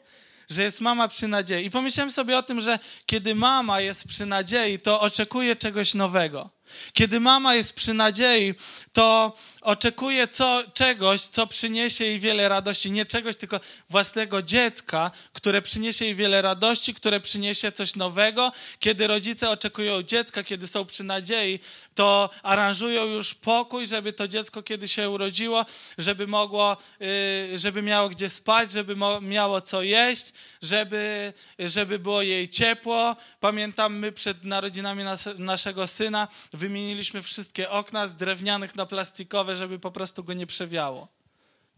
że 0.50 0.62
jest 0.62 0.80
mama 0.80 1.08
przy 1.08 1.28
nadziei. 1.28 1.66
I 1.66 1.70
pomyślałem 1.70 2.12
sobie 2.12 2.38
o 2.38 2.42
tym, 2.42 2.60
że 2.60 2.78
kiedy 3.06 3.34
mama 3.34 3.80
jest 3.80 4.08
przy 4.08 4.26
nadziei, 4.26 4.78
to 4.78 5.00
oczekuje 5.00 5.56
czegoś 5.56 5.94
nowego. 5.94 6.55
Kiedy 6.92 7.20
mama 7.20 7.54
jest 7.54 7.74
przy 7.74 7.94
nadziei, 7.94 8.54
to 8.92 9.36
oczekuje 9.60 10.28
co, 10.28 10.62
czegoś, 10.74 11.20
co 11.20 11.46
przyniesie 11.46 12.04
jej 12.04 12.20
wiele 12.20 12.48
radości. 12.48 12.90
Nie 12.90 13.06
czegoś, 13.06 13.36
tylko 13.36 13.60
własnego 13.90 14.42
dziecka, 14.42 15.10
które 15.32 15.62
przyniesie 15.62 16.04
jej 16.04 16.14
wiele 16.14 16.42
radości, 16.42 16.94
które 16.94 17.20
przyniesie 17.20 17.72
coś 17.72 17.96
nowego. 17.96 18.52
Kiedy 18.80 19.06
rodzice 19.06 19.50
oczekują 19.50 20.02
dziecka, 20.02 20.44
kiedy 20.44 20.66
są 20.66 20.84
przy 20.84 21.04
nadziei, 21.04 21.60
to 21.94 22.30
aranżują 22.42 23.04
już 23.04 23.34
pokój, 23.34 23.86
żeby 23.86 24.12
to 24.12 24.28
dziecko, 24.28 24.62
kiedy 24.62 24.88
się 24.88 25.10
urodziło, 25.10 25.66
żeby 25.98 26.26
mogło, 26.26 26.76
y, 27.02 27.58
żeby 27.58 27.82
miało 27.82 28.08
gdzie 28.08 28.30
spać, 28.30 28.72
żeby 28.72 28.96
miało 29.20 29.60
co 29.60 29.82
jeść, 29.82 30.32
żeby, 30.62 31.32
żeby 31.58 31.98
było 31.98 32.22
jej 32.22 32.48
ciepło. 32.48 33.16
Pamiętam, 33.40 33.98
my 33.98 34.12
przed 34.12 34.44
narodzinami 34.44 35.04
nas, 35.04 35.28
naszego 35.38 35.86
syna 35.86 36.28
wymieniliśmy 36.56 37.22
wszystkie 37.22 37.70
okna 37.70 38.06
z 38.06 38.16
drewnianych 38.16 38.76
na 38.76 38.86
plastikowe, 38.86 39.56
żeby 39.56 39.78
po 39.78 39.90
prostu 39.90 40.24
go 40.24 40.32
nie 40.32 40.46
przewiało. 40.46 41.08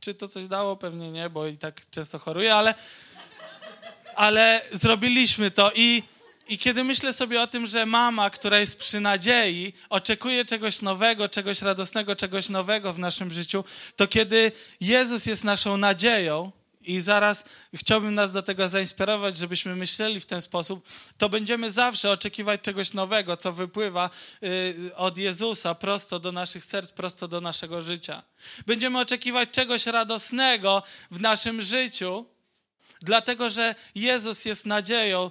Czy 0.00 0.14
to 0.14 0.28
coś 0.28 0.48
dało? 0.48 0.76
Pewnie 0.76 1.12
nie, 1.12 1.30
bo 1.30 1.46
i 1.46 1.56
tak 1.56 1.90
często 1.90 2.18
choruję, 2.18 2.54
ale, 2.54 2.74
ale 4.16 4.60
zrobiliśmy 4.72 5.50
to 5.50 5.72
i, 5.74 6.02
i 6.48 6.58
kiedy 6.58 6.84
myślę 6.84 7.12
sobie 7.12 7.42
o 7.42 7.46
tym, 7.46 7.66
że 7.66 7.86
mama, 7.86 8.30
która 8.30 8.60
jest 8.60 8.78
przy 8.78 9.00
nadziei, 9.00 9.72
oczekuje 9.88 10.44
czegoś 10.44 10.82
nowego, 10.82 11.28
czegoś 11.28 11.62
radosnego, 11.62 12.16
czegoś 12.16 12.48
nowego 12.48 12.92
w 12.92 12.98
naszym 12.98 13.30
życiu, 13.32 13.64
to 13.96 14.06
kiedy 14.06 14.52
Jezus 14.80 15.26
jest 15.26 15.44
naszą 15.44 15.76
nadzieją, 15.76 16.52
i 16.88 17.00
zaraz 17.00 17.44
chciałbym 17.74 18.14
nas 18.14 18.32
do 18.32 18.42
tego 18.42 18.68
zainspirować, 18.68 19.36
żebyśmy 19.36 19.76
myśleli 19.76 20.20
w 20.20 20.26
ten 20.26 20.40
sposób, 20.40 20.88
to 21.18 21.28
będziemy 21.28 21.70
zawsze 21.70 22.10
oczekiwać 22.10 22.60
czegoś 22.60 22.92
nowego, 22.92 23.36
co 23.36 23.52
wypływa 23.52 24.10
y, 24.42 24.90
od 24.96 25.18
Jezusa 25.18 25.74
prosto 25.74 26.20
do 26.20 26.32
naszych 26.32 26.64
serc, 26.64 26.90
prosto 26.92 27.28
do 27.28 27.40
naszego 27.40 27.80
życia. 27.80 28.22
Będziemy 28.66 28.98
oczekiwać 28.98 29.50
czegoś 29.50 29.86
radosnego 29.86 30.82
w 31.10 31.20
naszym 31.20 31.62
życiu, 31.62 32.26
dlatego 33.02 33.50
że 33.50 33.74
Jezus 33.94 34.44
jest 34.44 34.66
nadzieją 34.66 35.30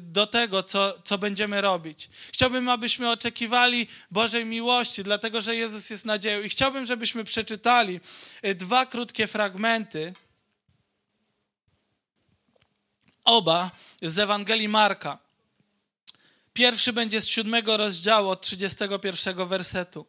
do 0.00 0.26
tego, 0.26 0.62
co, 0.62 0.98
co 1.04 1.18
będziemy 1.18 1.60
robić. 1.60 2.10
Chciałbym, 2.32 2.68
abyśmy 2.68 3.10
oczekiwali 3.10 3.86
Bożej 4.10 4.44
miłości, 4.44 5.04
dlatego 5.04 5.40
że 5.40 5.56
Jezus 5.56 5.90
jest 5.90 6.04
nadzieją. 6.04 6.42
I 6.42 6.48
chciałbym, 6.48 6.86
żebyśmy 6.86 7.24
przeczytali 7.24 8.00
y, 8.44 8.54
dwa 8.54 8.86
krótkie 8.86 9.26
fragmenty 9.26 10.14
oba 13.26 13.70
z 14.02 14.18
Ewangelii 14.18 14.68
Marka. 14.68 15.18
Pierwszy 16.52 16.92
będzie 16.92 17.20
z 17.20 17.28
siódmego 17.28 17.76
rozdziału, 17.76 18.28
od 18.28 18.40
31 18.40 19.48
wersetu. 19.48 20.06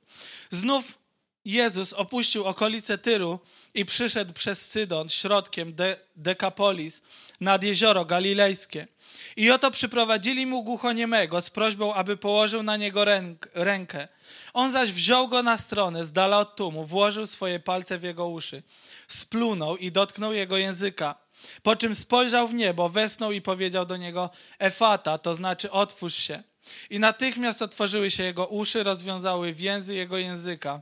Znów 0.49 0.97
Jezus 1.45 1.93
opuścił 1.93 2.45
okolice 2.45 2.97
Tyru 2.97 3.39
i 3.73 3.85
przyszedł 3.85 4.33
przez 4.33 4.71
Sydon 4.71 5.09
środkiem 5.09 5.75
De 5.75 5.97
Dekapolis 6.15 7.01
nad 7.41 7.63
jezioro 7.63 8.05
galilejskie. 8.05 8.87
I 9.35 9.51
oto 9.51 9.71
przyprowadzili 9.71 10.45
mu 10.45 10.63
głuchoniemego 10.63 11.41
z 11.41 11.49
prośbą, 11.49 11.93
aby 11.93 12.17
położył 12.17 12.63
na 12.63 12.77
niego 12.77 13.05
ręk 13.05 13.49
rękę. 13.53 14.07
On 14.53 14.71
zaś 14.71 14.91
wziął 14.91 15.27
go 15.27 15.43
na 15.43 15.57
stronę, 15.57 16.05
z 16.05 16.11
dala 16.11 16.39
od 16.39 16.55
tłumu, 16.55 16.85
włożył 16.85 17.25
swoje 17.25 17.59
palce 17.59 17.99
w 17.99 18.03
jego 18.03 18.27
uszy, 18.27 18.63
splunął 19.07 19.77
i 19.77 19.91
dotknął 19.91 20.33
jego 20.33 20.57
języka. 20.57 21.26
Po 21.63 21.75
czym 21.75 21.95
spojrzał 21.95 22.47
w 22.47 22.53
niebo, 22.53 22.89
wesnął 22.89 23.31
i 23.31 23.41
powiedział 23.41 23.85
do 23.85 23.97
niego 23.97 24.29
Efata, 24.59 25.17
to 25.17 25.35
znaczy 25.35 25.71
otwórz 25.71 26.15
się. 26.15 26.43
I 26.89 26.99
natychmiast 26.99 27.61
otworzyły 27.61 28.11
się 28.11 28.23
jego 28.23 28.47
uszy, 28.47 28.83
rozwiązały 28.83 29.53
więzy 29.53 29.95
jego 29.95 30.17
języka 30.17 30.81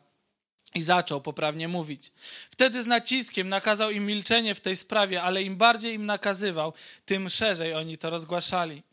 i 0.76 0.82
zaczął 0.82 1.22
poprawnie 1.22 1.68
mówić. 1.68 2.12
Wtedy 2.52 2.84
z 2.84 2.88
naciskiem 2.88 3.50
nakazał 3.50 3.92
im 3.92 4.06
milczenie 4.06 4.56
w 4.56 4.62
tej 4.62 4.76
sprawie, 4.76 5.22
ale 5.22 5.44
im 5.44 5.56
bardziej 5.56 5.94
im 5.94 6.06
nakazywał, 6.06 6.74
tym 7.06 7.30
szerzej 7.30 7.74
oni 7.74 7.98
to 7.98 8.10
rozgłaszali. 8.10 8.84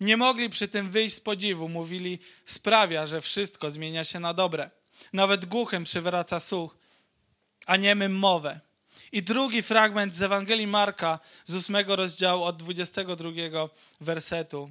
Nie 0.00 0.16
mogli 0.16 0.50
przy 0.50 0.68
tym 0.68 0.90
wyjść 0.90 1.14
z 1.14 1.20
podziwu, 1.20 1.68
mówili, 1.68 2.18
sprawia, 2.44 3.06
że 3.06 3.20
wszystko 3.20 3.70
zmienia 3.70 4.04
się 4.04 4.20
na 4.20 4.34
dobre. 4.34 4.70
Nawet 5.12 5.46
głuchym 5.46 5.84
przywraca 5.84 6.40
słuch, 6.40 6.76
a 7.66 7.76
niemym 7.76 8.18
mowę. 8.18 8.60
I 9.12 9.22
drugi 9.22 9.62
fragment 9.62 10.14
z 10.14 10.22
Ewangelii 10.22 10.66
Marka 10.66 11.18
z 11.44 11.70
8 11.70 11.76
rozdziału 11.86 12.44
od 12.44 12.56
22 12.56 13.30
wersetu. 14.00 14.70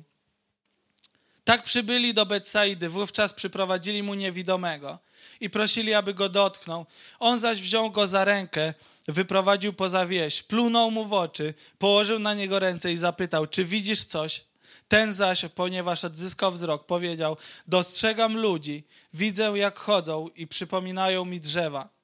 Tak 1.44 1.64
przybyli 1.64 2.14
do 2.14 2.26
Betsaidy, 2.26 2.90
wówczas 2.90 3.34
przyprowadzili 3.34 4.04
mu 4.04 4.14
niewidomego 4.14 5.00
i 5.40 5.50
prosili, 5.50 5.94
aby 5.94 6.14
go 6.14 6.30
dotknął. 6.30 6.86
On 7.20 7.40
zaś 7.40 7.62
wziął 7.62 7.92
go 7.92 8.08
za 8.08 8.26
rękę, 8.26 8.74
wyprowadził 9.08 9.74
poza 9.74 10.06
wieś, 10.06 10.44
plunął 10.44 10.92
mu 10.92 11.06
w 11.06 11.14
oczy, 11.14 11.54
położył 11.78 12.20
na 12.20 12.34
niego 12.34 12.60
ręce 12.60 12.92
i 12.92 12.98
zapytał, 12.98 13.48
czy 13.48 13.66
widzisz 13.66 14.04
coś? 14.04 14.44
Ten 14.88 15.14
zaś, 15.14 15.46
ponieważ 15.56 16.06
odzyskał 16.06 16.52
wzrok, 16.52 16.86
powiedział, 16.86 17.38
dostrzegam 17.68 18.38
ludzi, 18.38 18.84
widzę 19.14 19.52
jak 19.56 19.80
chodzą 19.80 20.28
i 20.36 20.48
przypominają 20.48 21.26
mi 21.26 21.40
drzewa. 21.40 21.99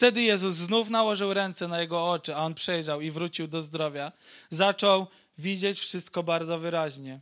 Wtedy 0.00 0.22
Jezus 0.22 0.56
znów 0.56 0.90
nałożył 0.90 1.34
ręce 1.34 1.68
na 1.68 1.80
jego 1.80 2.10
oczy, 2.10 2.36
a 2.36 2.38
on 2.38 2.54
przejrzał 2.54 3.00
i 3.00 3.10
wrócił 3.10 3.48
do 3.48 3.62
zdrowia. 3.62 4.12
Zaczął 4.50 5.06
widzieć 5.38 5.80
wszystko 5.80 6.22
bardzo 6.22 6.58
wyraźnie. 6.58 7.20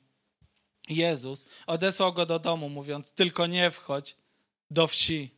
Jezus 0.88 1.46
odesłał 1.66 2.12
go 2.12 2.26
do 2.26 2.38
domu, 2.38 2.68
mówiąc: 2.68 3.12
Tylko 3.12 3.46
nie 3.46 3.70
wchodź 3.70 4.16
do 4.70 4.86
wsi. 4.86 5.30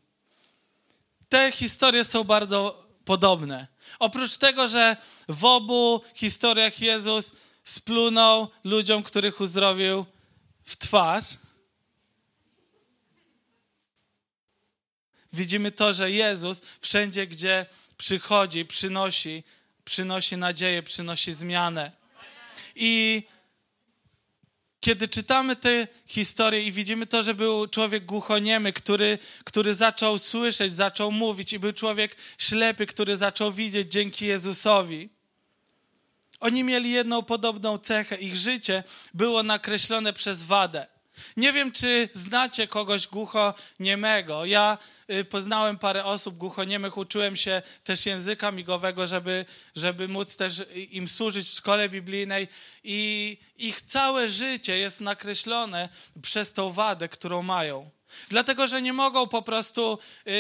Te 1.29 1.53
historie 1.53 2.05
są 2.05 2.25
bardzo 2.25 2.87
podobne. 3.05 3.67
Oprócz 3.99 4.37
tego, 4.37 4.69
że 4.69 4.97
w 5.29 5.45
obu 5.45 6.01
historiach 6.15 6.81
Jezus 6.81 7.33
splunął 7.65 8.49
ludziom, 8.65 9.03
których 9.03 9.41
uzdrowił 9.41 10.07
w 10.65 10.77
twarz, 10.77 11.25
widzimy 15.33 15.73
to, 15.73 15.93
że 15.93 16.11
Jezus 16.11 16.63
wszędzie, 16.81 17.27
gdzie 17.27 17.67
przychodzi, 17.97 18.65
przynosi, 18.65 19.43
przynosi 19.85 20.37
nadzieję, 20.37 20.83
przynosi 20.83 21.33
zmianę. 21.33 21.93
I 22.75 23.23
kiedy 24.81 25.09
czytamy 25.09 25.57
te 25.57 25.89
historie 26.07 26.63
i 26.65 26.73
widzimy 26.73 27.07
to, 27.07 27.23
że 27.23 27.35
był 27.35 27.67
człowiek 27.67 28.05
głuchoniemy, 28.05 28.73
który, 28.73 29.19
który 29.45 29.75
zaczął 29.75 30.19
słyszeć, 30.19 30.73
zaczął 30.73 31.13
mówić, 31.13 31.53
i 31.53 31.59
był 31.59 31.73
człowiek 31.73 32.17
ślepy, 32.39 32.87
który 32.87 33.17
zaczął 33.17 33.53
widzieć 33.53 33.93
dzięki 33.93 34.27
Jezusowi. 34.27 35.09
Oni 36.41 36.65
mieli 36.65 36.91
jedną 36.91 37.23
podobną 37.23 37.79
cechę. 37.79 38.17
Ich 38.17 38.37
życie 38.37 38.85
było 39.15 39.43
nakreślone 39.43 40.13
przez 40.13 40.43
wadę. 40.43 40.87
Nie 41.37 41.53
wiem, 41.53 41.73
czy 41.73 42.09
znacie 42.13 42.69
kogoś 42.69 43.07
głuchoniemego. 43.07 44.45
Ja 44.45 44.79
y, 45.11 45.25
poznałem 45.25 45.79
parę 45.79 46.05
osób 46.05 46.37
głuchoniemych, 46.37 46.97
uczyłem 46.97 47.37
się 47.37 47.63
też 47.85 48.07
języka 48.07 48.53
migowego, 48.53 49.07
żeby, 49.07 49.45
żeby 49.77 50.09
móc 50.09 50.37
też 50.37 50.63
im 50.91 51.09
służyć 51.09 51.51
w 51.51 51.55
szkole 51.55 51.89
biblijnej 51.89 52.49
i 52.85 53.39
ich 53.57 53.81
całe 53.81 54.29
życie 54.29 54.79
jest 54.79 55.01
nakreślone 55.01 55.89
przez 56.23 56.53
tą 56.53 56.73
wadę, 56.73 57.09
którą 57.09 57.43
mają. 57.43 57.91
Dlatego, 58.29 58.67
że 58.67 58.83
nie 58.83 58.93
mogą 58.93 59.29
po 59.29 59.43
prostu 59.43 59.99
y, 60.27 60.31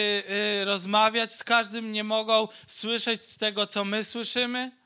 y, 0.60 0.64
rozmawiać 0.64 1.34
z 1.34 1.44
każdym, 1.44 1.92
nie 1.92 2.04
mogą 2.04 2.48
słyszeć 2.66 3.36
tego, 3.36 3.66
co 3.66 3.84
my 3.84 4.04
słyszymy 4.04 4.79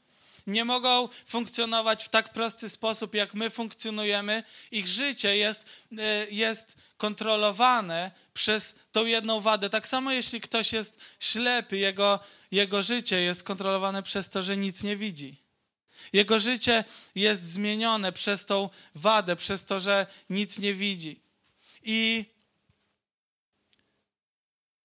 nie 0.47 0.65
mogą 0.65 1.09
funkcjonować 1.27 2.05
w 2.05 2.09
tak 2.09 2.33
prosty 2.33 2.69
sposób, 2.69 3.15
jak 3.15 3.35
my 3.35 3.51
funkcjonujemy. 3.51 4.43
Ich 4.71 4.87
życie 4.87 5.37
jest, 5.37 5.67
e, 5.99 6.27
jest 6.31 6.77
kontrolowane 6.97 8.11
przez 8.35 8.75
tą 8.93 9.07
jedną 9.07 9.41
wadę. 9.41 9.71
Tak 9.71 9.89
samo 9.89 10.13
jeśli 10.13 10.41
ktoś 10.41 10.73
jest 10.73 10.99
ślepy, 11.21 11.79
jego, 11.79 12.21
jego 12.51 12.83
życie 12.83 13.21
jest 13.21 13.43
kontrolowane 13.43 14.03
przez 14.03 14.31
to, 14.31 14.43
że 14.43 14.57
nic 14.57 14.83
nie 14.83 14.97
widzi. 14.97 15.45
Jego 16.13 16.39
życie 16.39 16.85
jest 17.15 17.43
zmienione 17.43 18.13
przez 18.13 18.47
tą 18.47 18.71
wadę, 18.95 19.37
przez 19.37 19.65
to, 19.65 19.81
że 19.81 20.07
nic 20.31 20.59
nie 20.59 20.75
widzi. 20.75 21.21
I 21.83 22.25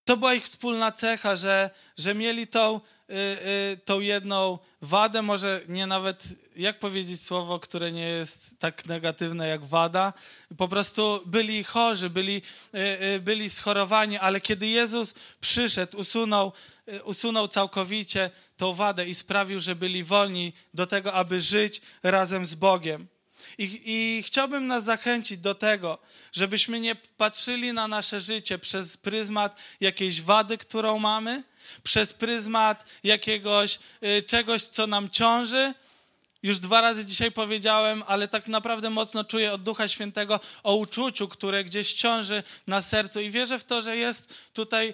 to 0.09 0.17
była 0.17 0.33
ich 0.33 0.43
wspólna 0.43 0.91
cecha, 0.91 1.35
że, 1.35 1.69
że 1.97 2.15
mieli 2.15 2.47
tą, 2.47 2.81
y, 3.09 3.13
y, 3.13 3.77
tą 3.85 3.99
jedną 3.99 4.59
wadę, 4.81 5.21
może 5.21 5.61
nie 5.67 5.87
nawet, 5.87 6.23
jak 6.55 6.79
powiedzieć 6.79 7.21
słowo, 7.21 7.59
które 7.59 7.91
nie 7.91 8.07
jest 8.07 8.59
tak 8.59 8.85
negatywne 8.85 9.47
jak 9.47 9.65
wada. 9.65 10.13
Po 10.57 10.67
prostu 10.67 11.21
byli 11.25 11.63
chorzy, 11.63 12.09
byli, 12.09 12.41
y, 12.75 13.05
y 13.15 13.19
byli 13.19 13.49
schorowani, 13.49 14.17
ale 14.17 14.41
kiedy 14.41 14.67
Jezus 14.67 15.15
przyszedł, 15.41 15.97
usunął, 15.97 16.53
y, 16.87 17.03
usunął 17.03 17.47
całkowicie 17.47 18.29
tą 18.57 18.73
wadę 18.73 19.07
i 19.07 19.15
sprawił, 19.15 19.59
że 19.59 19.75
byli 19.75 20.03
wolni 20.03 20.53
do 20.73 20.87
tego, 20.87 21.13
aby 21.13 21.41
żyć 21.41 21.81
razem 22.03 22.45
z 22.45 22.55
Bogiem. 22.55 23.07
I, 23.57 23.81
I, 23.85 24.23
chciałbym 24.23 24.67
nas 24.67 24.83
zachęcić 24.83 25.37
do 25.37 25.55
tego, 25.55 25.97
żebyśmy 26.33 26.79
nie 26.79 26.95
patrzyli 26.95 27.73
na 27.73 27.87
nasze 27.87 28.19
życie 28.19 28.59
przez 28.59 28.97
pryzmat 28.97 29.59
jakiejś 29.79 30.21
wady, 30.21 30.57
którą 30.57 30.99
mamy, 30.99 31.43
przez 31.83 32.13
pryzmat 32.13 32.85
jakiegoś 33.03 33.79
y, 34.03 34.23
czegoś, 34.23 34.63
co 34.63 34.87
nam 34.87 35.09
ciąży, 35.09 35.73
już 36.43 36.59
dwa 36.59 36.81
razy 36.81 37.05
dzisiaj 37.05 37.31
powiedziałem, 37.31 38.03
ale 38.07 38.27
tak 38.27 38.47
naprawdę 38.47 38.89
mocno 38.89 39.23
czuję 39.23 39.53
od 39.53 39.63
Ducha 39.63 39.87
Świętego 39.87 40.39
o 40.63 40.75
uczuciu, 40.75 41.27
które 41.27 41.63
gdzieś 41.63 41.93
ciąży 41.93 42.43
na 42.67 42.81
sercu 42.81 43.21
i 43.21 43.31
wierzę 43.31 43.59
w 43.59 43.63
to, 43.63 43.81
że 43.81 43.97
jest 43.97 44.33
tutaj 44.53 44.93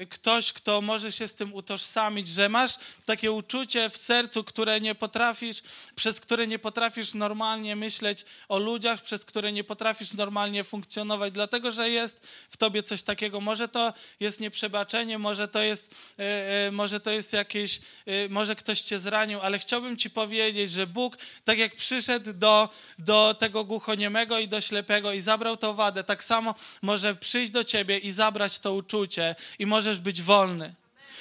y, 0.00 0.06
ktoś, 0.06 0.52
kto 0.52 0.80
może 0.80 1.12
się 1.12 1.28
z 1.28 1.34
tym 1.34 1.54
utożsamić, 1.54 2.28
że 2.28 2.48
masz 2.48 2.78
takie 3.06 3.32
uczucie 3.32 3.90
w 3.90 3.96
sercu, 3.96 4.44
które 4.44 4.80
nie 4.80 4.94
potrafisz, 4.94 5.62
przez 5.94 6.20
które 6.20 6.46
nie 6.46 6.58
potrafisz 6.58 7.14
normalnie 7.14 7.76
myśleć 7.76 8.24
o 8.48 8.58
ludziach, 8.58 9.02
przez 9.02 9.24
które 9.24 9.52
nie 9.52 9.64
potrafisz 9.64 10.12
normalnie 10.12 10.64
funkcjonować, 10.64 11.32
dlatego 11.32 11.72
że 11.72 11.90
jest 11.90 12.26
w 12.50 12.56
tobie 12.56 12.82
coś 12.82 13.02
takiego. 13.02 13.40
Może 13.40 13.68
to 13.68 13.92
jest 14.20 14.40
nieprzebaczenie, 14.40 15.18
może 15.18 15.48
to 15.48 15.62
jest, 15.62 15.94
y, 16.18 16.22
y, 16.68 16.72
może 16.72 17.00
to 17.00 17.10
jest 17.10 17.32
jakieś, 17.32 17.80
może 18.28 18.56
ktoś 18.56 18.80
cię 18.80 18.98
zranił, 18.98 19.40
ale 19.40 19.58
chciałbym 19.58 19.96
ci 19.96 20.10
powiedzieć, 20.10 20.69
że 20.70 20.86
Bóg, 20.86 21.18
tak 21.44 21.58
jak 21.58 21.76
przyszedł 21.76 22.32
do, 22.32 22.68
do 22.98 23.34
tego 23.38 23.64
głuchoniemego 23.64 24.38
i 24.38 24.48
do 24.48 24.60
ślepego 24.60 25.12
i 25.12 25.20
zabrał 25.20 25.56
tą 25.56 25.74
wadę, 25.74 26.04
tak 26.04 26.24
samo 26.24 26.54
może 26.82 27.14
przyjść 27.14 27.52
do 27.52 27.64
ciebie 27.64 27.98
i 27.98 28.12
zabrać 28.12 28.58
to 28.58 28.74
uczucie 28.74 29.34
i 29.58 29.66
możesz 29.66 29.98
być 29.98 30.22
wolny. 30.22 30.74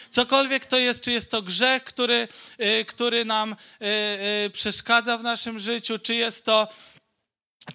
Cokolwiek 0.10 0.66
to 0.66 0.78
jest, 0.78 1.04
czy 1.04 1.12
jest 1.12 1.32
to 1.32 1.42
grzech, 1.42 1.84
który, 1.84 2.28
y, 2.62 2.86
który 2.86 3.26
nam 3.26 3.52
y, 3.54 3.86
y, 4.46 4.50
przeszkadza 4.50 5.18
w 5.18 5.24
naszym 5.24 5.60
życiu, 5.60 6.00
czy 6.00 6.16
jest 6.16 6.46
to 6.46 6.68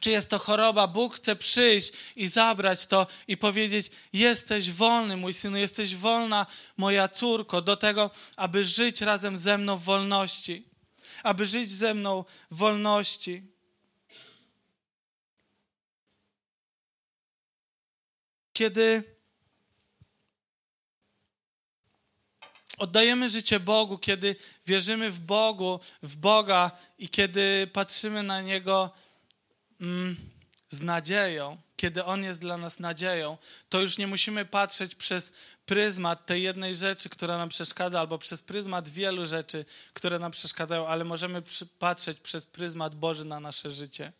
czy 0.00 0.10
jest 0.10 0.30
to 0.30 0.38
choroba, 0.38 0.86
Bóg 0.86 1.16
chce 1.16 1.36
przyjść 1.36 1.92
i 2.16 2.26
zabrać 2.26 2.86
to 2.86 3.06
i 3.28 3.36
powiedzieć: 3.36 3.90
Jesteś 4.12 4.70
wolny, 4.70 5.16
mój 5.16 5.32
synu, 5.32 5.56
jesteś 5.56 5.96
wolna, 5.96 6.46
moja 6.76 7.08
córko, 7.08 7.62
do 7.62 7.76
tego, 7.76 8.10
aby 8.36 8.64
żyć 8.64 9.00
razem 9.00 9.38
ze 9.38 9.58
mną 9.58 9.76
w 9.76 9.84
wolności 9.84 10.73
aby 11.24 11.46
żyć 11.46 11.70
ze 11.70 11.94
mną 11.94 12.24
w 12.50 12.56
wolności. 12.56 13.42
Kiedy 18.52 19.02
oddajemy 22.78 23.28
życie 23.30 23.60
Bogu, 23.60 23.98
kiedy 23.98 24.36
wierzymy 24.66 25.10
w 25.10 25.20
Bogu, 25.20 25.80
w 26.02 26.16
Boga 26.16 26.70
i 26.98 27.08
kiedy 27.08 27.66
patrzymy 27.72 28.22
na 28.22 28.42
Niego 28.42 28.90
mm, 29.80 30.16
z 30.68 30.82
nadzieją, 30.82 31.58
kiedy 31.84 32.04
On 32.04 32.24
jest 32.24 32.40
dla 32.40 32.56
nas 32.56 32.80
nadzieją, 32.80 33.38
to 33.68 33.80
już 33.80 33.98
nie 33.98 34.06
musimy 34.06 34.44
patrzeć 34.44 34.94
przez 34.94 35.32
pryzmat 35.66 36.26
tej 36.26 36.42
jednej 36.42 36.74
rzeczy, 36.74 37.08
która 37.08 37.38
nam 37.38 37.48
przeszkadza, 37.48 38.00
albo 38.00 38.18
przez 38.18 38.42
pryzmat 38.42 38.88
wielu 38.88 39.26
rzeczy, 39.26 39.64
które 39.94 40.18
nam 40.18 40.30
przeszkadzają, 40.32 40.86
ale 40.86 41.04
możemy 41.04 41.42
patrzeć 41.78 42.20
przez 42.20 42.46
pryzmat 42.46 42.94
Boży 42.94 43.24
na 43.24 43.40
nasze 43.40 43.70
życie. 43.70 44.12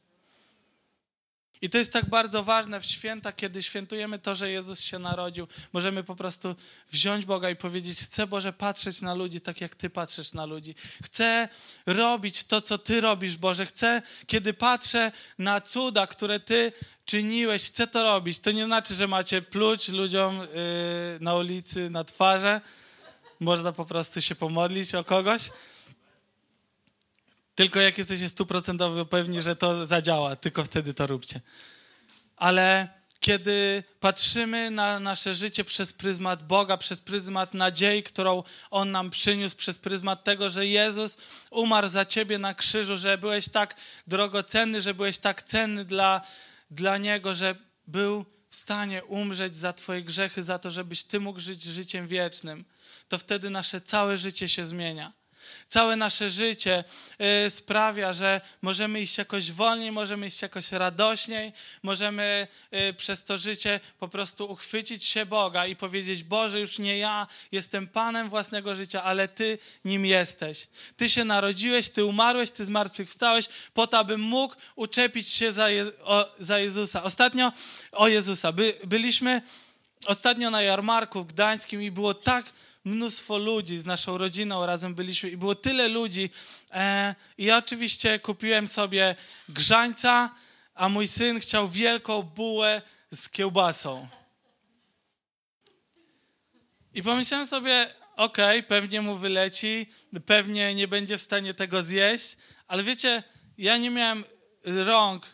I 1.62 1.71
to 1.71 1.79
jest 1.79 1.93
tak 1.93 2.09
bardzo 2.09 2.43
ważne 2.43 2.81
w 2.81 2.87
święta, 2.87 3.33
kiedy 3.33 3.62
świętujemy 3.62 4.19
to, 4.19 4.35
że 4.35 4.51
Jezus 4.51 4.81
się 4.81 4.99
narodził. 4.99 5.49
Możemy 5.73 6.05
po 6.05 6.17
prostu 6.17 6.57
wziąć 6.93 7.25
Boga 7.25 7.51
i 7.51 7.57
powiedzieć: 7.57 7.99
Chcę 7.99 8.27
Boże 8.27 8.53
patrzeć 8.53 9.03
na 9.03 9.14
ludzi 9.14 9.40
tak, 9.40 9.61
jak 9.61 9.75
Ty 9.75 9.90
patrzysz 9.90 10.33
na 10.33 10.45
ludzi. 10.47 10.75
Chcę 11.05 11.49
robić 11.87 12.45
to, 12.45 12.61
co 12.61 12.79
Ty 12.79 13.01
robisz, 13.01 13.37
Boże. 13.37 13.67
Chcę, 13.67 14.03
kiedy 14.27 14.55
patrzę 14.55 15.12
na 15.38 15.61
cuda, 15.61 16.07
które 16.07 16.40
Ty 16.40 16.73
czyniłeś, 17.07 17.62
chcę 17.62 17.87
to 17.87 18.03
robić. 18.03 18.38
To 18.38 18.51
nie 18.51 18.64
znaczy, 18.64 18.95
że 18.95 19.07
macie 19.07 19.43
pluć 19.43 19.88
ludziom 19.88 20.38
yy, 20.38 20.47
na 21.21 21.35
ulicy 21.35 21.90
na 21.90 22.05
twarze. 22.05 22.61
Można 23.40 23.73
po 23.73 23.85
prostu 23.85 24.23
się 24.23 24.35
pomodlić 24.35 24.95
o 24.95 25.05
kogoś. 25.05 25.51
Tylko 27.55 27.81
jak 27.81 27.99
jesteście 27.99 28.29
stuprocentowo 28.29 29.07
pewni, 29.07 29.43
że 29.43 29.57
to 29.57 29.87
zadziała, 29.87 30.37
tylko 30.37 30.64
wtedy 30.64 30.95
to 30.95 31.07
róbcie. 31.07 31.40
Ale 32.37 32.88
kiedy 33.21 33.85
patrzymy 34.01 34.71
na 34.71 35.01
nasze 35.01 35.35
życie 35.35 35.64
przez 35.64 35.93
pryzmat 35.93 36.43
Boga, 36.43 36.77
przez 36.77 37.01
pryzmat 37.01 37.55
nadziei, 37.55 38.03
którą 38.03 38.43
On 38.71 38.90
nam 38.90 39.11
przyniósł, 39.11 39.57
przez 39.57 39.79
pryzmat 39.79 40.25
tego, 40.25 40.51
że 40.51 40.67
Jezus 40.67 41.17
umarł 41.51 41.88
za 41.88 42.05
ciebie 42.05 42.38
na 42.38 42.55
krzyżu, 42.55 42.97
że 42.97 43.19
byłeś 43.19 43.49
tak 43.49 43.77
drogocenny, 44.07 44.81
że 44.81 44.95
byłeś 44.95 45.19
tak 45.19 45.43
cenny 45.43 45.85
dla, 45.85 46.21
dla 46.71 46.99
Niego, 46.99 47.35
że 47.35 47.55
był 47.87 48.25
w 48.49 48.57
stanie 48.57 49.05
umrzeć 49.05 49.57
za 49.57 49.73
Twoje 49.73 50.03
grzechy, 50.03 50.43
za 50.43 50.59
to, 50.59 50.71
żebyś 50.71 51.05
Ty 51.05 51.21
mógł 51.21 51.40
żyć 51.40 51.62
życiem 51.62 52.09
wiecznym, 52.09 52.64
to 53.09 53.19
wtedy 53.19 53.51
nasze 53.51 53.81
całe 53.81 54.17
życie 54.17 54.49
się 54.49 54.64
zmienia. 54.64 55.12
Całe 55.68 55.96
nasze 55.96 56.30
życie 56.30 56.85
y, 57.46 57.50
sprawia, 57.50 58.12
że 58.12 58.40
możemy 58.62 59.00
iść 59.00 59.18
jakoś 59.18 59.52
wolniej, 59.52 59.92
możemy 59.92 60.26
iść 60.26 60.42
jakoś 60.42 60.72
radośniej, 60.72 61.52
możemy 61.83 62.48
y, 62.90 62.94
przez 62.94 63.24
to 63.24 63.38
życie 63.38 63.80
po 63.98 64.09
prostu 64.09 64.50
uchwycić 64.52 65.04
się 65.04 65.26
Boga 65.26 65.66
i 65.66 65.76
powiedzieć: 65.76 66.22
Boże, 66.22 66.61
już 66.61 66.78
nie 66.78 66.98
ja 66.98 67.26
jestem 67.52 67.87
Panem 67.87 68.28
własnego 68.28 68.74
życia, 68.74 69.02
ale 69.02 69.28
Ty 69.28 69.59
nim 69.85 70.07
jesteś. 70.07 70.68
Ty 70.96 71.09
się 71.09 71.24
narodziłeś, 71.24 71.88
Ty 71.88 72.04
umarłeś, 72.04 72.50
Ty 72.50 72.64
zmartwychwstałeś 72.64 73.48
po 73.74 73.87
to, 73.87 73.98
abym 73.98 74.20
mógł 74.20 74.54
uczepić 74.76 75.28
się 75.28 75.52
za, 75.52 75.70
Je 75.70 75.85
o, 76.02 76.35
za 76.38 76.59
Jezusa. 76.59 77.02
Ostatnio 77.02 77.52
o 77.92 78.09
Jezusa. 78.09 78.52
By, 78.52 78.78
byliśmy 78.85 79.42
ostatnio 80.07 80.50
na 80.50 80.62
jarmarku 80.62 81.22
w 81.22 81.26
Gdańskim 81.26 81.83
i 81.83 81.90
było 81.90 82.14
tak 82.14 82.44
mnóstwo 82.85 83.38
ludzi 83.38 83.79
z 83.79 83.87
naszą 83.87 84.18
rodziną, 84.18 84.66
razem 84.66 84.94
byliśmy 84.94 85.31
i 85.31 85.37
było 85.37 85.55
tyle 85.55 85.88
ludzi. 85.88 86.31
E, 86.73 87.14
I 87.38 87.44
ja 87.44 87.57
oczywiście 87.57 88.18
kupiłem 88.18 88.68
sobie 88.68 89.16
grzańca, 89.49 90.35
a 90.75 90.88
mój 90.88 91.09
syn 91.09 91.40
chciał 91.40 91.68
wielką 91.68 92.23
bułę 92.23 92.83
z 93.11 93.29
kiełbasą. 93.29 94.09
I 96.94 97.03
pomyślałem 97.03 97.47
sobie, 97.47 97.94
okej, 98.16 98.59
okay, 98.59 98.68
pewnie 98.68 99.01
mu 99.01 99.14
wyleci, 99.16 99.87
pewnie 100.27 100.75
nie 100.75 100.88
będzie 100.88 101.18
w 101.18 101.23
stanie 101.23 101.55
tego 101.55 101.83
zjeść, 101.83 102.37
ale 102.68 102.83
wiecie, 102.83 103.23
ja 103.59 103.77
nie 103.77 103.90
miałem 103.90 104.25
rąk 104.64 105.27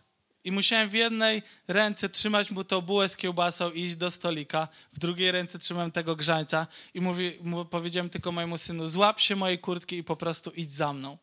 i 0.45 0.53
musiałem 0.53 0.89
w 0.89 0.95
jednej 0.95 1.43
ręce 1.69 2.09
trzymać 2.09 2.51
mu 2.51 2.65
tą 2.65 2.81
bułę 2.81 3.09
z 3.09 3.17
kiełbasą 3.17 3.71
i 3.71 3.81
iść 3.81 3.95
do 3.95 4.11
stolika. 4.11 4.69
W 4.93 4.99
drugiej 4.99 5.33
ręce 5.33 5.59
trzymałem 5.59 5.93
tego 5.93 6.17
grzańca 6.17 6.67
i 6.95 7.01
mówi, 7.01 7.39
powiedziałem 7.71 8.11
tylko 8.11 8.33
mojemu 8.33 8.57
synu, 8.57 8.87
złap 8.87 9.21
się 9.21 9.37
mojej 9.37 9.59
kurtki 9.59 9.97
i 9.97 10.05
po 10.05 10.17
prostu 10.17 10.51
idź 10.51 10.73
za 10.73 10.93
mną 10.93 11.19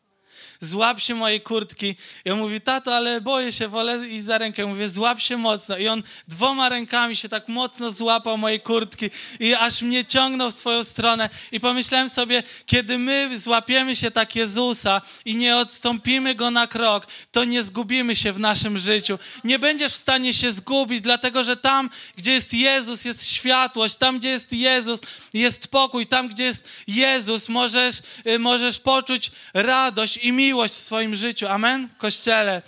złap 0.60 1.00
się 1.00 1.14
mojej 1.14 1.40
kurtki. 1.40 1.96
I 2.24 2.30
on 2.30 2.38
mówi, 2.38 2.60
tato, 2.60 2.96
ale 2.96 3.20
boję 3.20 3.52
się, 3.52 3.68
wolę 3.68 4.08
iść 4.08 4.24
za 4.24 4.38
rękę. 4.38 4.62
Ja 4.62 4.68
mówię, 4.68 4.88
złap 4.88 5.20
się 5.20 5.36
mocno. 5.36 5.78
I 5.78 5.88
on 5.88 6.02
dwoma 6.28 6.68
rękami 6.68 7.16
się 7.16 7.28
tak 7.28 7.48
mocno 7.48 7.90
złapał 7.90 8.38
mojej 8.38 8.60
kurtki 8.60 9.10
i 9.40 9.54
aż 9.54 9.82
mnie 9.82 10.04
ciągnął 10.04 10.50
w 10.50 10.54
swoją 10.54 10.84
stronę. 10.84 11.30
I 11.52 11.60
pomyślałem 11.60 12.08
sobie, 12.08 12.42
kiedy 12.66 12.98
my 12.98 13.38
złapiemy 13.38 13.96
się 13.96 14.10
tak 14.10 14.36
Jezusa 14.36 15.02
i 15.24 15.36
nie 15.36 15.56
odstąpimy 15.56 16.34
Go 16.34 16.50
na 16.50 16.66
krok, 16.66 17.06
to 17.32 17.44
nie 17.44 17.62
zgubimy 17.62 18.16
się 18.16 18.32
w 18.32 18.40
naszym 18.40 18.78
życiu. 18.78 19.18
Nie 19.44 19.58
będziesz 19.58 19.92
w 19.92 19.96
stanie 19.96 20.34
się 20.34 20.52
zgubić, 20.52 21.00
dlatego 21.00 21.44
że 21.44 21.56
tam, 21.56 21.90
gdzie 22.16 22.32
jest 22.32 22.54
Jezus, 22.54 23.04
jest 23.04 23.30
światłość. 23.30 23.96
Tam, 23.96 24.18
gdzie 24.18 24.28
jest 24.28 24.52
Jezus, 24.52 25.00
jest 25.32 25.68
pokój. 25.68 26.06
Tam, 26.06 26.28
gdzie 26.28 26.44
jest 26.44 26.68
Jezus, 26.88 27.48
możesz, 27.48 28.02
y, 28.26 28.38
możesz 28.38 28.78
poczuć 28.78 29.30
radość 29.54 30.16
i 30.28 30.32
miłość 30.32 30.74
w 30.74 30.76
swoim 30.76 31.14
życiu. 31.14 31.46
Amen? 31.48 31.88
Kościele. 31.98 32.62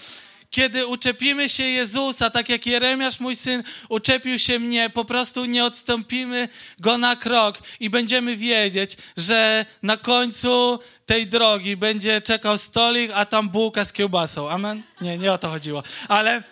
Kiedy 0.50 0.86
uczepimy 0.86 1.48
się 1.48 1.64
Jezusa, 1.64 2.30
tak 2.30 2.48
jak 2.48 2.66
Jeremiasz, 2.66 3.20
mój 3.20 3.36
syn, 3.36 3.62
uczepił 3.88 4.38
się 4.38 4.58
mnie, 4.58 4.90
po 4.90 5.04
prostu 5.04 5.44
nie 5.44 5.64
odstąpimy 5.64 6.48
go 6.78 6.98
na 6.98 7.16
krok 7.16 7.58
i 7.80 7.90
będziemy 7.90 8.36
wiedzieć, 8.36 8.96
że 9.16 9.66
na 9.82 9.96
końcu 9.96 10.78
tej 11.06 11.26
drogi 11.26 11.76
będzie 11.76 12.20
czekał 12.20 12.58
stolik, 12.58 13.10
a 13.14 13.24
tam 13.24 13.48
bułka 13.48 13.84
z 13.84 13.92
kiełbasą. 13.92 14.50
Amen? 14.50 14.82
Nie, 15.00 15.18
nie 15.18 15.32
o 15.32 15.38
to 15.38 15.48
chodziło. 15.48 15.82
Ale 16.08 16.42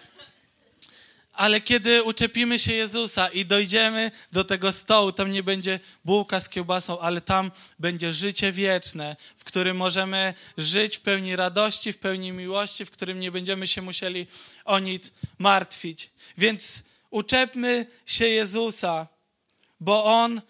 ale 1.38 1.60
kiedy 1.60 2.02
uczepimy 2.02 2.58
się 2.58 2.72
Jezusa 2.72 3.28
i 3.28 3.46
dojdziemy 3.46 4.10
do 4.32 4.44
tego 4.44 4.72
stołu, 4.72 5.12
tam 5.12 5.32
nie 5.32 5.42
będzie 5.42 5.80
bułka 6.04 6.40
z 6.40 6.48
kiełbasą, 6.48 7.00
ale 7.00 7.20
tam 7.20 7.50
będzie 7.78 8.12
życie 8.12 8.52
wieczne, 8.52 9.16
w 9.36 9.44
którym 9.44 9.76
możemy 9.76 10.34
żyć 10.56 10.96
w 10.96 11.00
pełni 11.00 11.36
radości, 11.36 11.92
w 11.92 11.98
pełni 11.98 12.32
miłości, 12.32 12.84
w 12.84 12.90
którym 12.90 13.20
nie 13.20 13.30
będziemy 13.30 13.66
się 13.66 13.82
musieli 13.82 14.26
o 14.64 14.78
nic 14.78 15.12
martwić. 15.38 16.10
Więc 16.38 16.82
uczepmy 17.10 17.86
się 18.06 18.28
Jezusa, 18.28 19.06
bo 19.80 20.04
On 20.04 20.40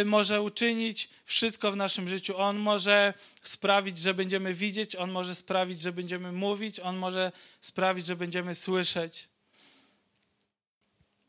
y, 0.00 0.04
może 0.04 0.42
uczynić 0.42 1.08
wszystko 1.24 1.72
w 1.72 1.76
naszym 1.76 2.08
życiu. 2.08 2.38
On 2.38 2.56
może 2.58 3.14
sprawić, 3.42 3.98
że 3.98 4.14
będziemy 4.14 4.54
widzieć, 4.54 4.96
On 4.96 5.10
może 5.10 5.34
sprawić, 5.34 5.80
że 5.80 5.92
będziemy 5.92 6.32
mówić, 6.32 6.80
On 6.80 6.96
może 6.96 7.32
sprawić, 7.60 8.06
że 8.06 8.16
będziemy 8.16 8.54
słyszeć. 8.54 9.29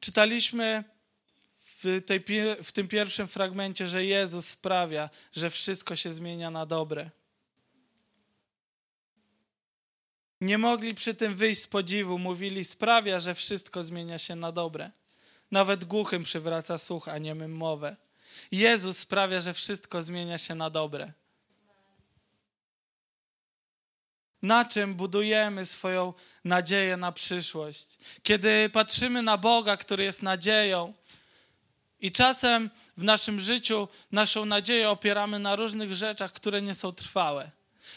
Czytaliśmy 0.02 0.84
w, 1.58 2.02
tej, 2.06 2.24
w 2.64 2.72
tym 2.72 2.88
pierwszym 2.88 3.28
fragmencie, 3.28 3.88
że 3.88 4.06
Jezus 4.06 4.50
sprawia, 4.50 5.10
że 5.34 5.50
wszystko 5.50 5.96
się 5.96 6.14
zmienia 6.14 6.52
na 6.52 6.66
dobre. 6.66 7.10
Nie 10.42 10.58
mogli 10.58 10.96
przy 10.96 11.16
tym 11.16 11.36
wyjść 11.36 11.62
z 11.62 11.68
podziwu, 11.68 12.18
mówili, 12.18 12.66
sprawia, 12.66 13.20
że 13.20 13.36
wszystko 13.36 13.84
zmienia 13.84 14.18
się 14.18 14.36
na 14.36 14.52
dobre. 14.52 14.92
Nawet 15.52 15.86
głuchym 15.86 16.24
przywraca 16.24 16.78
słuch, 16.78 17.08
a 17.08 17.18
niemym 17.18 17.56
mowę. 17.56 17.98
Jezus 18.52 18.98
sprawia, 18.98 19.42
że 19.42 19.54
wszystko 19.54 20.02
zmienia 20.02 20.38
się 20.38 20.56
na 20.56 20.70
dobre. 20.70 21.14
Na 24.42 24.66
czym 24.66 24.96
budujemy 24.96 25.66
swoją 25.66 26.14
nadzieję 26.44 26.98
na 26.98 27.12
przyszłość. 27.12 27.98
Kiedy 28.24 28.70
patrzymy 28.74 29.22
na 29.22 29.38
Boga, 29.38 29.78
który 29.78 30.04
jest 30.04 30.24
nadzieją, 30.24 30.94
i 32.02 32.12
czasem 32.12 32.70
w 32.98 33.04
naszym 33.04 33.40
życiu 33.40 33.88
naszą 34.12 34.46
nadzieję 34.46 34.90
opieramy 34.90 35.40
na 35.40 35.56
różnych 35.56 35.96
rzeczach, 35.96 36.32
które 36.32 36.62
nie 36.62 36.76
są 36.76 36.92
trwałe. 36.92 37.52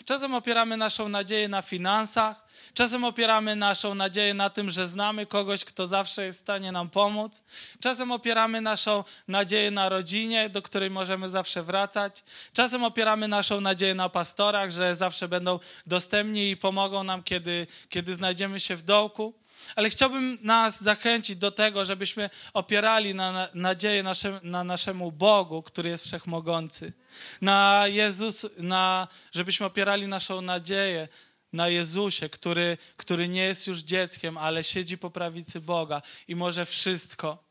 Czasem 0.05 0.35
opieramy 0.35 0.77
naszą 0.77 1.09
nadzieję 1.09 1.49
na 1.49 1.63
finansach, 1.63 2.45
czasem 2.75 3.05
opieramy 3.05 3.57
naszą 3.57 3.95
nadzieję 3.95 4.35
na 4.35 4.51
tym, 4.51 4.71
że 4.71 4.89
znamy 4.89 5.27
kogoś, 5.27 5.65
kto 5.65 5.87
zawsze 5.87 6.25
jest 6.25 6.39
w 6.39 6.43
stanie 6.43 6.73
nam 6.73 6.91
pomóc. 6.91 7.45
Czasem 7.81 8.13
opieramy 8.13 8.61
naszą 8.61 9.05
nadzieję 9.29 9.71
na 9.71 9.89
rodzinie, 9.89 10.49
do 10.49 10.63
której 10.63 10.91
możemy 10.91 11.29
zawsze 11.29 11.63
wracać. 11.63 12.25
Czasem 12.53 12.85
opieramy 12.85 13.29
naszą 13.29 13.61
nadzieję 13.61 13.95
na 13.95 14.09
pastorach, 14.09 14.71
że 14.71 14.95
zawsze 14.95 15.29
będą 15.29 15.59
dostępni 15.87 16.51
i 16.51 16.57
pomogą 16.57 17.05
nam, 17.05 17.23
kiedy, 17.23 17.67
kiedy 17.89 18.15
znajdziemy 18.15 18.61
się 18.61 18.77
w 18.77 18.83
dołku. 18.83 19.44
Ale 19.77 19.91
chciałbym 19.91 20.39
nas 20.43 20.83
zachęcić 20.83 21.37
do 21.37 21.51
tego, 21.51 21.85
żebyśmy 21.85 22.31
opierali 22.53 23.15
na, 23.15 23.33
na 23.33 23.49
nadzieję 23.55 24.05
na 24.43 24.65
naszemu 24.65 25.13
Bogu, 25.13 25.63
który 25.63 25.91
jest 25.91 26.05
wszechmogący. 26.05 26.93
Na 27.41 27.85
Jezus, 27.87 28.47
na, 28.59 29.09
żebyśmy 29.33 29.67
opierali 29.67 30.07
naszą 30.07 30.41
nadzieję 30.41 31.09
na 31.53 31.69
Jezusie, 31.69 32.29
który, 32.29 32.79
który 32.97 33.29
nie 33.29 33.43
jest 33.43 33.67
już 33.67 33.79
dzieckiem, 33.79 34.39
ale 34.39 34.65
siedzi 34.65 34.99
po 34.99 35.11
prawicy 35.11 35.61
Boga 35.61 36.03
i 36.29 36.37
może 36.37 36.67
wszystko. 36.67 37.45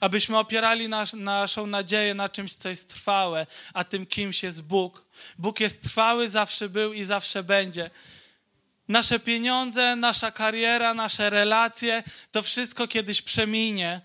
Abyśmy 0.00 0.38
opierali 0.38 0.88
nas, 0.88 1.12
naszą 1.12 1.66
nadzieję 1.66 2.14
na 2.14 2.28
czymś, 2.28 2.54
co 2.54 2.68
jest 2.68 2.90
trwałe, 2.90 3.46
a 3.74 3.84
tym 3.84 4.06
kimś 4.06 4.42
jest 4.42 4.62
Bóg. 4.62 5.04
Bóg 5.38 5.60
jest 5.60 5.82
trwały, 5.82 6.28
zawsze 6.28 6.68
był 6.68 6.92
i 6.92 7.04
zawsze 7.04 7.42
będzie. 7.42 7.90
Nasze 8.88 9.20
pieniądze, 9.20 9.96
nasza 9.96 10.32
kariera, 10.32 10.94
nasze 10.94 11.30
relacje, 11.30 12.02
to 12.32 12.42
wszystko 12.42 12.88
kiedyś 12.88 13.22
przeminie, 13.22 14.00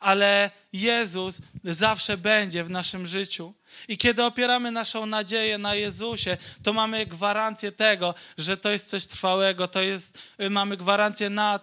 ale 0.00 0.50
Jezus 0.72 1.38
zawsze 1.64 2.16
będzie 2.16 2.64
w 2.64 2.70
naszym 2.70 3.06
życiu. 3.06 3.54
I 3.88 3.98
kiedy 3.98 4.24
opieramy 4.24 4.70
naszą 4.70 5.06
nadzieję 5.06 5.58
na 5.58 5.74
Jezusie, 5.74 6.36
to 6.62 6.72
mamy 6.72 7.06
gwarancję 7.06 7.72
tego, 7.72 8.14
że 8.38 8.56
to 8.56 8.70
jest 8.70 8.90
coś 8.90 9.06
trwałego, 9.06 9.68
to 9.68 9.82
jest, 9.82 10.18
y, 10.40 10.50
mamy 10.50 10.76
gwarancję 10.76 11.30
na, 11.30 11.60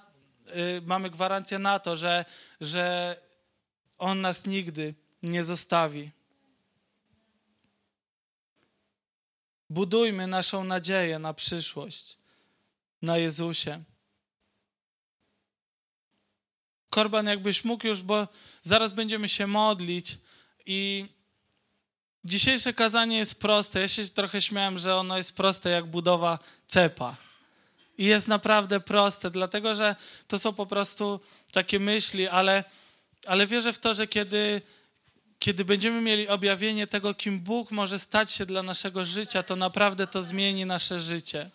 y, 0.50 0.82
mamy 0.86 1.10
gwarancję 1.10 1.60
na 1.60 1.80
to, 1.80 1.96
że, 1.96 2.26
że 2.62 3.16
On 3.98 4.22
nas 4.22 4.46
nigdy 4.46 4.94
nie 5.24 5.44
zostawi. 5.44 6.12
Budujmy 9.70 10.28
naszą 10.28 10.64
nadzieję 10.64 11.20
na 11.20 11.34
przyszłość 11.34 12.19
na 13.02 13.18
Jezusie. 13.18 13.84
Korban, 16.90 17.26
jakbyś 17.26 17.64
mógł 17.64 17.88
już, 17.88 18.02
bo 18.02 18.28
zaraz 18.62 18.92
będziemy 18.94 19.30
się 19.30 19.48
modlić 19.48 20.18
i 20.66 21.06
dzisiejsze 22.24 22.74
kazanie 22.74 23.18
jest 23.18 23.40
proste. 23.40 23.82
Ja 23.82 23.88
się 23.88 24.06
trochę 24.06 24.42
śmiałem, 24.42 24.78
że 24.78 24.96
ono 24.96 25.18
jest 25.18 25.36
proste 25.36 25.70
jak 25.70 25.86
budowa 25.86 26.40
cepa. 26.68 27.16
I 27.98 28.06
jest 28.06 28.28
naprawdę 28.28 28.80
proste, 28.80 29.32
dlatego 29.32 29.76
że 29.76 29.96
to 30.28 30.40
są 30.40 30.54
po 30.54 30.66
prostu 30.66 31.20
takie 31.52 31.80
myśli, 31.80 32.28
ale, 32.28 32.64
ale 33.26 33.48
wierzę 33.48 33.74
w 33.74 33.80
to, 33.80 33.94
że 33.94 34.08
kiedy, 34.08 34.62
kiedy 35.40 35.66
będziemy 35.66 36.02
mieli 36.02 36.28
objawienie 36.28 36.88
tego, 36.88 37.14
kim 37.14 37.40
Bóg 37.40 37.72
może 37.72 38.00
stać 38.00 38.32
się 38.32 38.46
dla 38.46 38.64
naszego 38.64 39.06
życia, 39.06 39.44
to 39.44 39.56
naprawdę 39.56 40.08
to 40.08 40.22
zmieni 40.22 40.66
nasze 40.66 41.00
życie. 41.00 41.50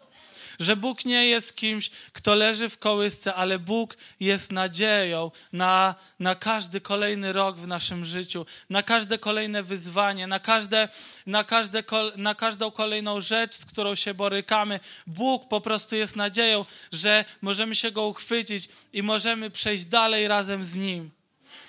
Że 0.59 0.77
Bóg 0.77 1.05
nie 1.05 1.27
jest 1.27 1.57
kimś, 1.57 1.91
kto 2.13 2.35
leży 2.35 2.69
w 2.69 2.79
kołysce, 2.79 3.35
ale 3.35 3.59
Bóg 3.59 3.97
jest 4.21 4.53
nadzieją 4.53 5.31
na, 5.53 5.95
na 6.19 6.35
każdy 6.35 6.81
kolejny 6.81 7.33
rok 7.33 7.57
w 7.57 7.67
naszym 7.67 8.05
życiu, 8.05 8.47
na 8.71 8.83
każde 8.83 9.19
kolejne 9.19 9.63
wyzwanie, 9.63 10.27
na, 10.27 10.41
każde, 10.41 10.89
na, 11.27 11.45
każde, 11.45 11.83
na 12.17 12.35
każdą 12.35 12.71
kolejną 12.71 13.21
rzecz, 13.21 13.57
z 13.57 13.65
którą 13.65 13.95
się 13.95 14.15
borykamy. 14.15 14.81
Bóg 15.07 15.49
po 15.49 15.61
prostu 15.61 15.97
jest 15.97 16.17
nadzieją, 16.17 16.65
że 16.93 17.25
możemy 17.43 17.77
się 17.77 17.91
Go 17.91 18.07
uchwycić 18.07 18.69
i 18.93 19.03
możemy 19.03 19.51
przejść 19.51 19.85
dalej 19.85 20.29
razem 20.29 20.65
z 20.65 20.75
Nim. 20.75 21.11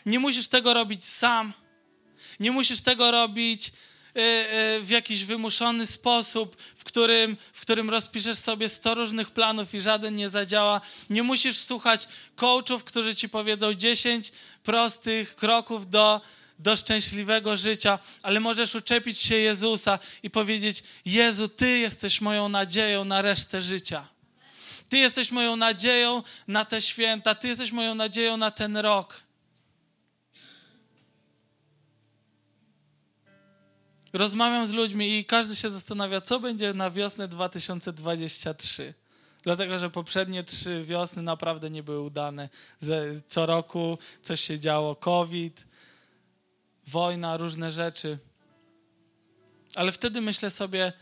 Nie 0.06 0.20
musisz 0.20 0.48
tego 0.48 0.74
robić 0.74 1.06
sam. 1.06 1.54
Nie 2.40 2.52
musisz 2.52 2.82
tego 2.82 3.12
robić 3.12 3.72
w 4.82 4.88
jakiś 4.90 5.24
wymuszony 5.24 5.86
sposób, 5.86 6.56
w 6.76 6.84
którym, 6.84 7.38
w 7.54 7.62
którym 7.62 7.90
rozpiszesz 7.90 8.38
sobie 8.38 8.70
100 8.70 8.96
różnych 8.96 9.32
planów 9.32 9.74
i 9.74 9.82
żaden 9.82 10.16
nie 10.16 10.30
zadziała. 10.30 10.82
Nie 11.10 11.24
musisz 11.24 11.58
słuchać 11.58 12.08
coachów, 12.36 12.84
którzy 12.84 13.16
ci 13.16 13.30
powiedzą 13.30 13.74
10 13.74 14.32
prostych 14.64 15.36
kroków 15.36 15.90
do, 15.90 16.22
do 16.60 16.78
szczęśliwego 16.78 17.58
życia, 17.58 18.00
ale 18.24 18.40
możesz 18.40 18.76
uczepić 18.76 19.20
się 19.20 19.36
Jezusa 19.36 20.00
i 20.24 20.30
powiedzieć: 20.30 20.84
Jezu, 21.06 21.50
Ty 21.50 21.78
jesteś 21.78 22.22
moją 22.22 22.50
nadzieją 22.50 23.06
na 23.06 23.22
resztę 23.22 23.62
życia. 23.62 24.08
Ty 24.90 24.98
jesteś 24.98 25.32
moją 25.32 25.56
nadzieją 25.56 26.24
na 26.48 26.66
te 26.66 26.82
święta, 26.82 27.36
Ty 27.36 27.48
jesteś 27.48 27.72
moją 27.72 27.96
nadzieją 27.96 28.38
na 28.38 28.52
ten 28.52 28.78
rok. 28.78 29.25
Rozmawiam 34.16 34.68
z 34.68 34.74
ludźmi 34.74 35.18
i 35.18 35.26
każdy 35.26 35.56
się 35.56 35.70
zastanawia, 35.70 36.22
co 36.22 36.40
będzie 36.40 36.74
na 36.74 36.92
wiosnę 36.92 37.28
2023. 37.28 38.94
Dlatego, 39.44 39.78
że 39.78 39.90
poprzednie 39.90 40.44
trzy 40.44 40.84
wiosny 40.84 41.22
naprawdę 41.22 41.70
nie 41.70 41.84
były 41.84 42.02
udane. 42.02 42.50
Co 43.28 43.46
roku 43.46 43.98
coś 44.24 44.42
się 44.42 44.60
działo, 44.60 44.96
COVID, 44.96 45.68
wojna, 46.88 47.38
różne 47.38 47.72
rzeczy. 47.72 48.18
Ale 49.76 49.92
wtedy 49.92 50.22
myślę 50.22 50.50
sobie, 50.50 50.94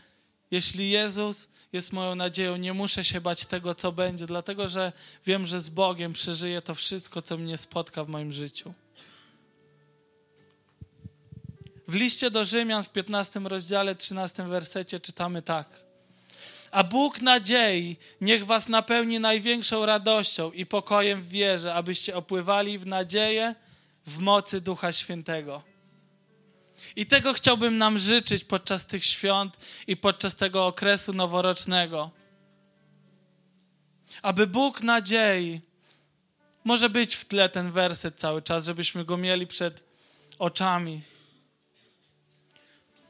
jeśli 0.50 0.90
Jezus 0.90 1.48
jest 1.72 1.92
moją 1.92 2.14
nadzieją, 2.14 2.56
nie 2.56 2.72
muszę 2.72 3.04
się 3.04 3.20
bać 3.20 3.46
tego, 3.46 3.74
co 3.74 3.92
będzie, 3.92 4.26
dlatego 4.26 4.68
że 4.68 4.92
wiem, 5.26 5.46
że 5.46 5.60
z 5.60 5.68
Bogiem 5.68 6.12
przeżyję 6.12 6.62
to 6.62 6.74
wszystko, 6.74 7.22
co 7.22 7.36
mnie 7.36 7.56
spotka 7.56 8.04
w 8.04 8.08
moim 8.08 8.32
życiu. 8.32 8.74
W 11.88 11.94
liście 11.94 12.30
do 12.30 12.44
Rzymian 12.44 12.84
w 12.84 12.90
15 12.90 13.40
rozdziale, 13.40 13.94
13 13.94 14.42
wersecie 14.42 15.00
czytamy 15.00 15.42
tak. 15.42 15.68
A 16.70 16.84
Bóg 16.84 17.22
nadziei 17.22 17.96
niech 18.20 18.46
was 18.46 18.68
napełni 18.68 19.20
największą 19.20 19.86
radością 19.86 20.52
i 20.52 20.66
pokojem 20.66 21.22
w 21.22 21.28
wierze, 21.28 21.74
abyście 21.74 22.16
opływali 22.16 22.78
w 22.78 22.86
nadzieję 22.86 23.54
w 24.06 24.18
mocy 24.18 24.60
Ducha 24.60 24.92
Świętego. 24.92 25.62
I 26.96 27.06
tego 27.06 27.32
chciałbym 27.32 27.78
nam 27.78 27.98
życzyć 27.98 28.44
podczas 28.44 28.86
tych 28.86 29.04
świąt 29.04 29.56
i 29.86 29.96
podczas 29.96 30.36
tego 30.36 30.66
okresu 30.66 31.12
noworocznego. 31.12 32.10
Aby 34.22 34.46
Bóg 34.46 34.82
nadziei, 34.82 35.60
może 36.64 36.90
być 36.90 37.14
w 37.14 37.24
tle 37.24 37.48
ten 37.48 37.72
werset 37.72 38.14
cały 38.16 38.42
czas, 38.42 38.64
żebyśmy 38.64 39.04
go 39.04 39.16
mieli 39.16 39.46
przed 39.46 39.84
oczami 40.38 41.02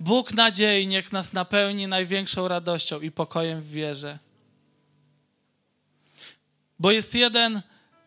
Bóg 0.00 0.32
nadziei 0.32 0.86
niech 0.86 1.12
nas 1.12 1.32
napełni 1.32 1.86
największą 1.86 2.48
radością 2.48 3.00
i 3.00 3.10
pokojem 3.10 3.62
w 3.62 3.70
wierze. 3.70 4.18
Bo 6.78 6.90
jest 6.90 7.14
jeden 7.14 7.62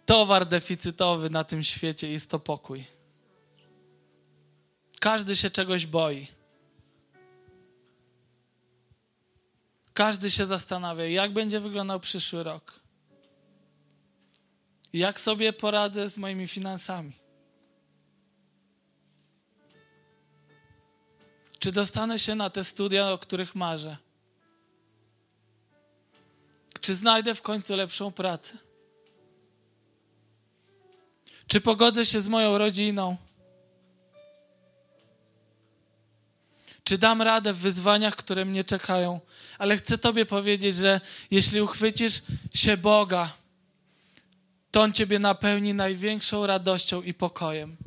towar 0.06 0.46
deficytowy 0.46 1.30
na 1.30 1.44
tym 1.44 1.64
świecie, 1.64 2.12
jest 2.12 2.30
to 2.30 2.40
pokój. 2.40 2.84
Każdy 5.00 5.36
się 5.36 5.50
czegoś 5.50 5.86
boi. 5.86 6.28
Każdy 9.94 10.32
się 10.32 10.46
zastanawia, 10.46 11.06
jak 11.06 11.34
będzie 11.34 11.60
wyglądał 11.60 12.00
przyszły 12.00 12.44
rok. 12.44 12.80
Jak 14.94 15.20
sobie 15.20 15.54
poradzę 15.54 16.08
z 16.08 16.18
moimi 16.18 16.48
finansami. 16.48 17.27
Czy 21.60 21.72
dostanę 21.72 22.20
się 22.20 22.36
na 22.36 22.50
te 22.50 22.64
studia, 22.64 23.12
o 23.12 23.18
których 23.18 23.56
marzę? 23.56 23.98
Czy 26.82 26.96
znajdę 26.96 27.36
w 27.36 27.42
końcu 27.42 27.76
lepszą 27.76 28.12
pracę? 28.12 28.58
Czy 31.48 31.62
pogodzę 31.62 32.06
się 32.06 32.22
z 32.22 32.28
moją 32.28 32.58
rodziną? 32.58 33.18
Czy 36.84 36.98
dam 36.98 37.22
radę 37.22 37.54
w 37.54 37.58
wyzwaniach, 37.58 38.16
które 38.16 38.46
mnie 38.46 38.64
czekają? 38.64 39.20
Ale 39.58 39.78
chcę 39.78 39.98
Tobie 39.98 40.26
powiedzieć, 40.26 40.76
że 40.76 41.02
jeśli 41.32 41.62
uchwycisz 41.62 42.22
się 42.54 42.78
Boga, 42.78 43.34
to 44.72 44.82
On 44.82 44.94
Ciebie 44.94 45.20
napełni 45.20 45.74
największą 45.74 46.48
radością 46.48 47.02
i 47.02 47.14
pokojem. 47.14 47.78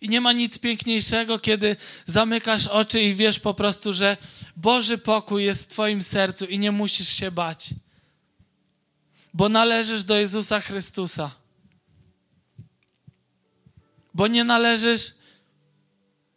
I 0.00 0.08
nie 0.08 0.20
ma 0.20 0.32
nic 0.32 0.58
piękniejszego, 0.58 1.38
kiedy 1.38 1.76
zamykasz 2.06 2.66
oczy 2.66 3.02
i 3.02 3.14
wiesz 3.14 3.38
po 3.38 3.54
prostu, 3.54 3.92
że 3.92 4.16
Boży 4.56 4.98
pokój 4.98 5.44
jest 5.44 5.64
w 5.64 5.68
Twoim 5.68 6.02
sercu 6.02 6.44
i 6.44 6.58
nie 6.58 6.72
musisz 6.72 7.08
się 7.08 7.30
bać, 7.30 7.68
bo 9.34 9.48
należysz 9.48 10.04
do 10.04 10.16
Jezusa 10.16 10.60
Chrystusa. 10.60 11.30
Bo 14.14 14.26
nie 14.26 14.44
należysz 14.44 15.14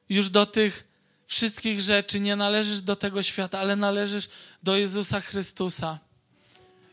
już 0.09 0.29
do 0.29 0.45
tych 0.45 0.87
wszystkich 1.27 1.81
rzeczy, 1.81 2.19
nie 2.19 2.35
należysz 2.35 2.81
do 2.81 2.95
tego 2.95 3.23
świata, 3.23 3.59
ale 3.59 3.75
należysz 3.75 4.29
do 4.63 4.77
Jezusa 4.77 5.21
Chrystusa. 5.21 5.99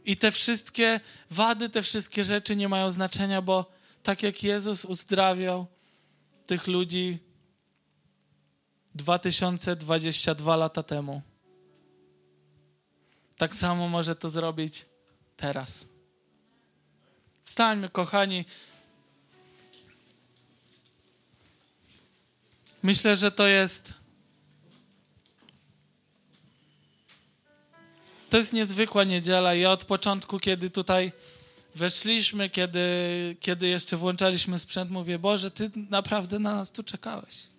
I 0.04 0.16
te 0.16 0.32
wszystkie 0.32 1.00
wady, 1.30 1.68
te 1.68 1.82
wszystkie 1.82 2.24
rzeczy 2.24 2.56
nie 2.56 2.68
mają 2.68 2.90
znaczenia, 2.90 3.42
bo 3.42 3.72
tak 4.02 4.22
jak 4.22 4.42
Jezus 4.42 4.84
uzdrawiał, 4.84 5.66
tych 6.50 6.66
ludzi 6.66 7.18
2022 8.94 10.56
lata 10.56 10.82
temu. 10.82 11.22
Tak 13.36 13.56
samo 13.56 13.88
może 13.88 14.16
to 14.16 14.30
zrobić 14.30 14.86
teraz. 15.36 15.88
Wstańmy, 17.44 17.88
kochani. 17.88 18.44
Myślę, 22.82 23.16
że 23.16 23.32
to 23.32 23.46
jest. 23.46 23.94
To 28.30 28.36
jest 28.36 28.52
niezwykła 28.52 29.04
niedziela. 29.04 29.54
Ja 29.54 29.70
od 29.70 29.84
początku, 29.84 30.38
kiedy 30.38 30.70
tutaj 30.70 31.12
weszliśmy, 31.74 32.50
kiedy, 32.50 32.80
kiedy 33.40 33.68
jeszcze 33.68 33.96
włączaliśmy 33.96 34.58
sprzęt, 34.58 34.90
mówię, 34.90 35.18
Boże, 35.18 35.50
Ty 35.50 35.70
naprawdę 35.74 36.38
na 36.38 36.54
nas 36.54 36.72
tu 36.72 36.82
czekałeś. 36.82 37.50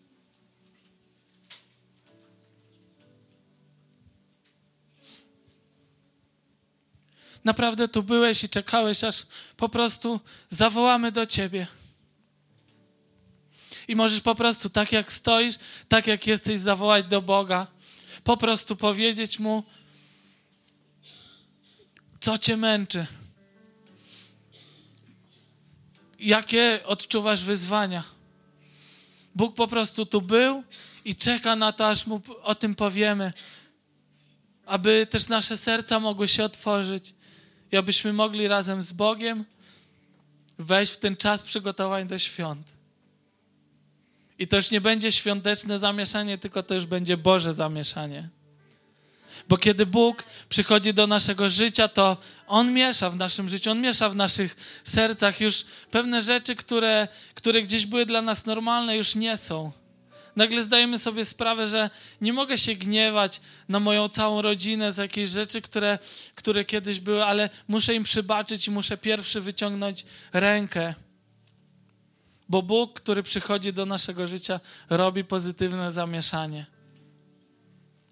Naprawdę 7.43 7.87
tu 7.87 8.03
byłeś 8.03 8.43
i 8.43 8.49
czekałeś, 8.49 9.03
aż 9.03 9.25
po 9.57 9.69
prostu 9.69 10.19
zawołamy 10.49 11.11
do 11.11 11.25
Ciebie. 11.25 11.67
I 13.87 13.95
możesz 13.95 14.21
po 14.21 14.35
prostu, 14.35 14.69
tak 14.69 14.91
jak 14.91 15.11
stoisz, 15.11 15.55
tak 15.87 16.07
jak 16.07 16.27
jesteś, 16.27 16.59
zawołać 16.59 17.05
do 17.05 17.21
Boga. 17.21 17.67
Po 18.23 18.37
prostu 18.37 18.75
powiedzieć 18.75 19.39
Mu, 19.39 19.63
co 22.19 22.37
Cię 22.37 22.57
męczy 22.57 23.07
jakie 26.21 26.79
odczuwasz 26.85 27.43
wyzwania. 27.43 28.03
Bóg 29.35 29.55
po 29.55 29.67
prostu 29.67 30.05
tu 30.05 30.21
był 30.21 30.63
i 31.05 31.15
czeka 31.15 31.55
na 31.55 31.71
to, 31.71 31.87
aż 31.87 32.07
mu 32.07 32.21
o 32.43 32.55
tym 32.55 32.75
powiemy, 32.75 33.33
aby 34.65 35.07
też 35.09 35.27
nasze 35.27 35.57
serca 35.57 35.99
mogły 35.99 36.27
się 36.27 36.43
otworzyć 36.43 37.13
i 37.71 37.77
abyśmy 37.77 38.13
mogli 38.13 38.47
razem 38.47 38.81
z 38.81 38.91
Bogiem 38.91 39.45
wejść 40.59 40.91
w 40.91 40.97
ten 40.97 41.17
czas 41.17 41.43
przygotowań 41.43 42.07
do 42.07 42.17
świąt. 42.17 42.73
I 44.39 44.47
to 44.47 44.55
już 44.55 44.71
nie 44.71 44.81
będzie 44.81 45.11
świąteczne 45.11 45.77
zamieszanie, 45.77 46.37
tylko 46.37 46.63
to 46.63 46.73
już 46.73 46.85
będzie 46.85 47.17
Boże 47.17 47.53
zamieszanie. 47.53 48.29
Bo 49.49 49.57
kiedy 49.57 49.85
Bóg 49.85 50.23
przychodzi 50.49 50.93
do 50.93 51.07
naszego 51.07 51.49
życia, 51.49 51.87
to 51.87 52.17
On 52.47 52.73
miesza 52.73 53.09
w 53.09 53.15
naszym 53.15 53.49
życiu, 53.49 53.71
On 53.71 53.81
miesza 53.81 54.09
w 54.09 54.15
naszych 54.15 54.81
sercach 54.83 55.41
już 55.41 55.65
pewne 55.91 56.21
rzeczy, 56.21 56.55
które, 56.55 57.07
które 57.35 57.61
gdzieś 57.61 57.85
były 57.85 58.05
dla 58.05 58.21
nas 58.21 58.45
normalne, 58.45 58.95
już 58.95 59.15
nie 59.15 59.37
są. 59.37 59.71
Nagle 60.35 60.63
zdajemy 60.63 60.97
sobie 60.97 61.25
sprawę, 61.25 61.67
że 61.67 61.89
nie 62.21 62.33
mogę 62.33 62.57
się 62.57 62.75
gniewać 62.75 63.41
na 63.69 63.79
moją 63.79 64.07
całą 64.07 64.41
rodzinę 64.41 64.91
z 64.91 64.97
jakiejś 64.97 65.29
rzeczy, 65.29 65.61
które, 65.61 65.99
które 66.35 66.65
kiedyś 66.65 66.99
były, 66.99 67.25
ale 67.25 67.49
muszę 67.67 67.95
im 67.95 68.03
przybaczyć 68.03 68.67
i 68.67 68.71
muszę 68.71 68.97
pierwszy 68.97 69.41
wyciągnąć 69.41 70.05
rękę. 70.33 70.93
Bo 72.49 72.61
Bóg, 72.61 72.93
który 72.93 73.23
przychodzi 73.23 73.73
do 73.73 73.85
naszego 73.85 74.27
życia, 74.27 74.59
robi 74.89 75.23
pozytywne 75.23 75.91
zamieszanie. 75.91 76.65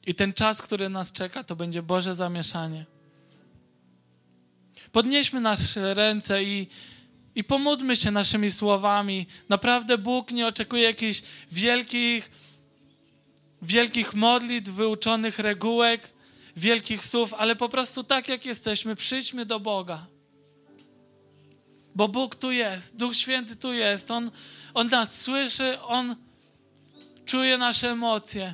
I 0.05 0.15
ten 0.15 0.33
czas, 0.33 0.61
który 0.61 0.89
nas 0.89 1.11
czeka, 1.11 1.43
to 1.43 1.55
będzie 1.55 1.81
Boże 1.81 2.15
zamieszanie. 2.15 2.85
Podnieśmy 4.91 5.41
nasze 5.41 5.93
ręce 5.93 6.43
i, 6.43 6.67
i 7.35 7.43
pomódlmy 7.43 7.95
się 7.95 8.11
naszymi 8.11 8.51
słowami. 8.51 9.27
Naprawdę 9.49 9.97
Bóg 9.97 10.31
nie 10.31 10.47
oczekuje 10.47 10.83
jakichś 10.83 11.21
wielkich, 11.51 12.31
wielkich 13.61 14.13
modlitw, 14.13 14.71
wyuczonych 14.71 15.39
regułek, 15.39 16.09
wielkich 16.57 17.05
słów, 17.05 17.33
ale 17.33 17.55
po 17.55 17.69
prostu 17.69 18.03
tak 18.03 18.27
jak 18.27 18.45
jesteśmy, 18.45 18.95
przyjdźmy 18.95 19.45
do 19.45 19.59
Boga. 19.59 20.05
Bo 21.95 22.07
Bóg 22.07 22.35
tu 22.35 22.51
jest, 22.51 22.95
Duch 22.95 23.15
Święty 23.15 23.55
tu 23.55 23.73
jest. 23.73 24.11
On, 24.11 24.31
on 24.73 24.87
nas 24.87 25.21
słyszy, 25.21 25.81
On 25.81 26.15
czuje 27.25 27.57
nasze 27.57 27.91
emocje. 27.91 28.53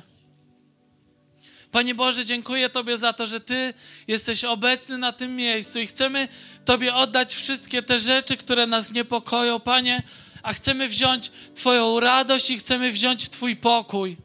Panie 1.76 1.94
Boże, 1.94 2.24
dziękuję 2.24 2.70
Tobie 2.70 2.98
za 2.98 3.12
to, 3.12 3.26
że 3.26 3.40
Ty 3.40 3.74
jesteś 4.08 4.44
obecny 4.44 4.98
na 4.98 5.12
tym 5.12 5.36
miejscu 5.36 5.80
i 5.80 5.86
chcemy 5.86 6.28
Tobie 6.64 6.94
oddać 6.94 7.34
wszystkie 7.34 7.82
te 7.82 7.98
rzeczy, 7.98 8.36
które 8.36 8.66
nas 8.66 8.92
niepokoją, 8.92 9.60
Panie, 9.60 10.02
a 10.42 10.52
chcemy 10.52 10.88
wziąć 10.88 11.30
Twoją 11.54 12.00
radość 12.00 12.50
i 12.50 12.58
chcemy 12.58 12.92
wziąć 12.92 13.28
Twój 13.28 13.56
pokój. 13.56 14.16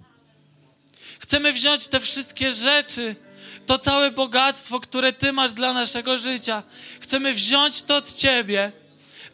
Chcemy 1.20 1.54
wziąć 1.54 1.88
te 1.88 2.00
wszystkie 2.00 2.52
rzeczy, 2.52 3.16
to 3.66 3.80
całe 3.80 4.12
bogactwo, 4.12 4.80
które 4.80 5.14
Ty 5.14 5.34
masz 5.34 5.54
dla 5.54 5.74
naszego 5.74 6.18
życia. 6.18 6.64
Chcemy 7.00 7.34
wziąć 7.34 7.82
to 7.82 7.96
od 7.96 8.14
Ciebie 8.14 8.72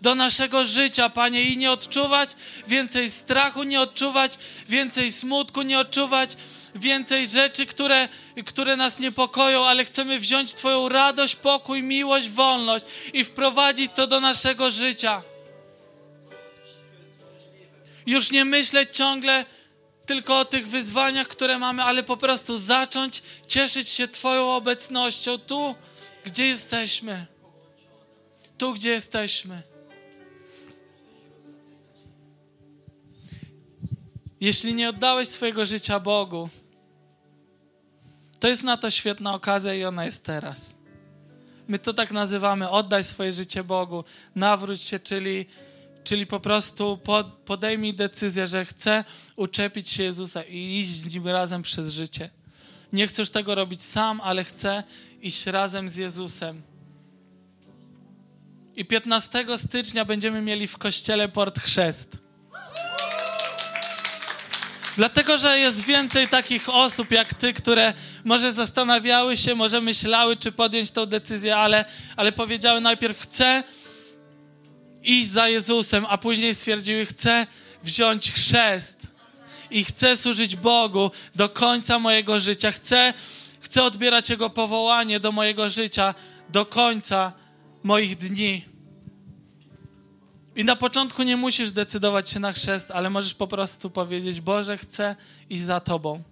do 0.02 0.16
naszego 0.16 0.66
życia, 0.66 1.10
Panie, 1.10 1.44
i 1.44 1.58
nie 1.58 1.72
odczuwać 1.72 2.30
więcej 2.68 3.12
strachu, 3.12 3.64
nie 3.64 3.82
odczuwać 3.82 4.38
więcej 4.70 5.12
smutku, 5.12 5.62
nie 5.62 5.80
odczuwać 5.80 6.38
więcej 6.80 7.28
rzeczy, 7.28 7.66
które, 7.66 8.10
które 8.46 8.76
nas 8.76 9.00
niepokoją, 9.00 9.66
ale 9.66 9.86
chcemy 9.86 10.20
wziąć 10.20 10.54
Twoją 10.54 10.90
radość, 10.90 11.36
pokój, 11.36 11.84
miłość, 11.84 12.30
wolność 12.30 12.86
i 13.14 13.24
wprowadzić 13.24 13.92
to 13.96 14.08
do 14.08 14.20
naszego 14.20 14.72
życia. 14.72 15.24
Już 18.06 18.32
nie 18.32 18.46
myśleć 18.46 18.96
ciągle 18.96 19.46
tylko 20.06 20.40
o 20.40 20.46
tych 20.46 20.68
wyzwaniach, 20.68 21.28
które 21.28 21.60
mamy, 21.60 21.84
ale 21.84 22.04
po 22.04 22.18
prostu 22.18 22.58
zacząć 22.58 23.24
cieszyć 23.48 23.90
się 23.90 24.08
Twoją 24.08 24.56
obecnością 24.56 25.38
tu, 25.38 25.76
gdzie 26.26 26.48
jesteśmy. 26.48 27.26
Tu, 28.58 28.74
gdzie 28.74 28.90
jesteśmy. 28.90 29.62
Jeśli 34.42 34.74
nie 34.74 34.90
oddałeś 34.90 35.28
swojego 35.28 35.66
życia 35.66 36.00
Bogu, 36.00 36.50
to 38.40 38.48
jest 38.48 38.64
na 38.64 38.78
to 38.78 38.92
świetna 38.92 39.34
okazja 39.34 39.74
i 39.74 39.84
ona 39.84 40.06
jest 40.06 40.26
teraz. 40.26 40.76
My 41.68 41.80
to 41.80 41.94
tak 41.94 42.12
nazywamy, 42.12 42.70
oddaj 42.70 43.04
swoje 43.04 43.32
życie 43.32 43.64
Bogu, 43.64 44.04
nawróć 44.36 44.82
się, 44.82 45.00
czyli, 45.00 45.46
czyli 46.04 46.28
po 46.28 46.40
prostu 46.40 47.00
podejmij 47.46 47.94
decyzję, 47.94 48.48
że 48.48 48.66
chcę 48.66 49.04
uczepić 49.36 49.90
się 49.90 50.04
Jezusa 50.04 50.44
i 50.44 50.80
iść 50.80 50.90
z 50.90 51.14
Nim 51.14 51.28
razem 51.28 51.64
przez 51.64 51.90
życie. 51.90 52.30
Nie 52.94 53.08
już 53.18 53.30
tego 53.30 53.56
robić 53.56 53.84
sam, 53.84 54.22
ale 54.22 54.44
chcę 54.44 54.84
iść 55.22 55.46
razem 55.46 55.90
z 55.90 55.96
Jezusem. 55.96 56.62
I 58.76 58.86
15 58.86 59.46
stycznia 59.58 60.06
będziemy 60.06 60.42
mieli 60.42 60.68
w 60.68 60.78
kościele 60.78 61.30
Port 61.30 61.60
Chrzest. 61.60 62.27
Dlatego, 64.98 65.38
że 65.38 65.60
jest 65.60 65.82
więcej 65.82 66.28
takich 66.28 66.70
osób 66.70 67.12
jak 67.12 67.34
ty, 67.34 67.54
które 67.54 67.94
może 68.24 68.54
zastanawiały 68.54 69.38
się, 69.38 69.56
może 69.56 69.82
myślały, 69.82 70.38
czy 70.38 70.52
podjąć 70.52 70.92
tą 70.92 71.06
decyzję, 71.06 71.58
ale, 71.58 71.86
ale 72.16 72.32
powiedziały 72.32 72.82
najpierw 72.82 73.20
chcę 73.20 73.64
iść 75.04 75.30
za 75.30 75.50
Jezusem, 75.50 76.06
a 76.10 76.18
później 76.18 76.56
stwierdziły 76.56 77.06
chcę 77.06 77.48
wziąć 77.84 78.32
chrzest 78.32 79.08
i 79.72 79.84
chcę 79.84 80.18
służyć 80.18 80.56
Bogu 80.56 81.12
do 81.36 81.50
końca 81.50 82.00
mojego 82.00 82.40
życia. 82.40 82.72
Chcę, 82.72 83.14
chcę 83.60 83.84
odbierać 83.84 84.30
Jego 84.30 84.50
powołanie 84.50 85.20
do 85.20 85.32
mojego 85.32 85.70
życia 85.70 86.16
do 86.50 86.66
końca 86.66 87.34
moich 87.84 88.16
dni. 88.16 88.77
I 90.58 90.66
na 90.66 90.76
początku 90.76 91.24
nie 91.24 91.38
musisz 91.38 91.72
decydować 91.72 92.30
się 92.30 92.40
na 92.40 92.54
chrzest, 92.54 92.92
ale 92.92 93.10
możesz 93.10 93.34
po 93.34 93.48
prostu 93.48 93.90
powiedzieć: 93.90 94.42
Boże, 94.42 94.78
chcę 94.78 95.16
iść 95.50 95.64
za 95.64 95.80
Tobą. 95.80 96.24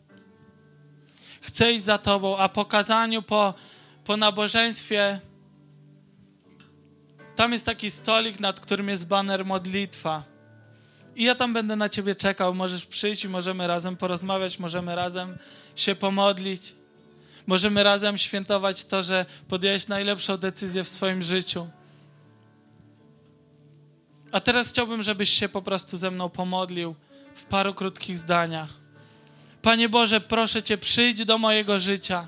Chcę 1.42 1.74
iść 1.74 1.84
za 1.84 1.98
Tobą, 1.98 2.38
a 2.38 2.50
po 2.50 2.66
kazaniu, 2.66 3.22
po, 3.22 3.54
po 4.06 4.18
nabożeństwie, 4.18 5.20
tam 7.36 7.52
jest 7.52 7.66
taki 7.66 7.92
stolik, 7.92 8.40
nad 8.40 8.60
którym 8.60 8.90
jest 8.90 9.08
baner 9.08 9.46
modlitwa. 9.46 10.24
I 11.16 11.24
ja 11.24 11.36
tam 11.36 11.54
będę 11.54 11.76
na 11.76 11.90
Ciebie 11.90 12.16
czekał. 12.16 12.54
Możesz 12.54 12.86
przyjść 12.86 13.24
i 13.24 13.30
możemy 13.30 13.68
razem 13.68 13.98
porozmawiać, 13.98 14.60
możemy 14.60 14.96
razem 14.96 15.38
się 15.76 15.96
pomodlić. 15.96 16.76
Możemy 17.48 17.84
razem 17.84 18.18
świętować 18.18 18.86
to, 18.86 19.04
że 19.04 19.26
podjąłeś 19.48 19.88
najlepszą 19.88 20.38
decyzję 20.38 20.84
w 20.84 20.90
swoim 20.90 21.24
życiu. 21.24 21.68
A 24.36 24.40
teraz 24.40 24.70
chciałbym, 24.70 25.04
żebyś 25.04 25.30
się 25.30 25.50
po 25.50 25.62
prostu 25.62 25.98
ze 25.98 26.12
mną 26.12 26.30
pomodlił 26.30 26.96
w 27.36 27.46
paru 27.46 27.74
krótkich 27.74 28.18
zdaniach. 28.18 28.70
Panie 29.62 29.90
Boże, 29.90 30.22
proszę 30.22 30.64
Cię, 30.64 30.78
przyjdź 30.78 31.26
do 31.26 31.38
mojego 31.38 31.80
życia. 31.80 32.28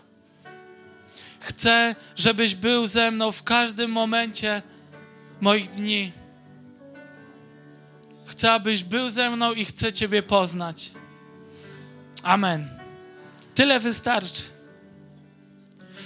Chcę, 1.39 1.95
żebyś 2.15 2.55
był 2.55 2.87
ze 2.87 3.11
mną 3.11 3.31
w 3.31 3.43
każdym 3.43 3.91
momencie 3.91 4.61
moich 5.41 5.69
dni. 5.69 6.11
Chcę, 8.25 8.51
abyś 8.51 8.83
był 8.83 9.09
ze 9.09 9.29
mną 9.29 9.53
i 9.53 9.65
chcę 9.65 9.93
Ciebie 9.93 10.23
poznać. 10.23 10.91
Amen. 12.23 12.69
Tyle 13.55 13.79
wystarczy. 13.79 14.43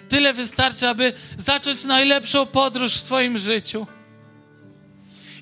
Tyle 0.09 0.33
wystarczy, 0.33 0.87
aby 0.87 1.13
zacząć 1.37 1.85
najlepszą 1.85 2.45
podróż 2.45 2.93
w 2.93 3.01
swoim 3.01 3.37
życiu. 3.37 3.87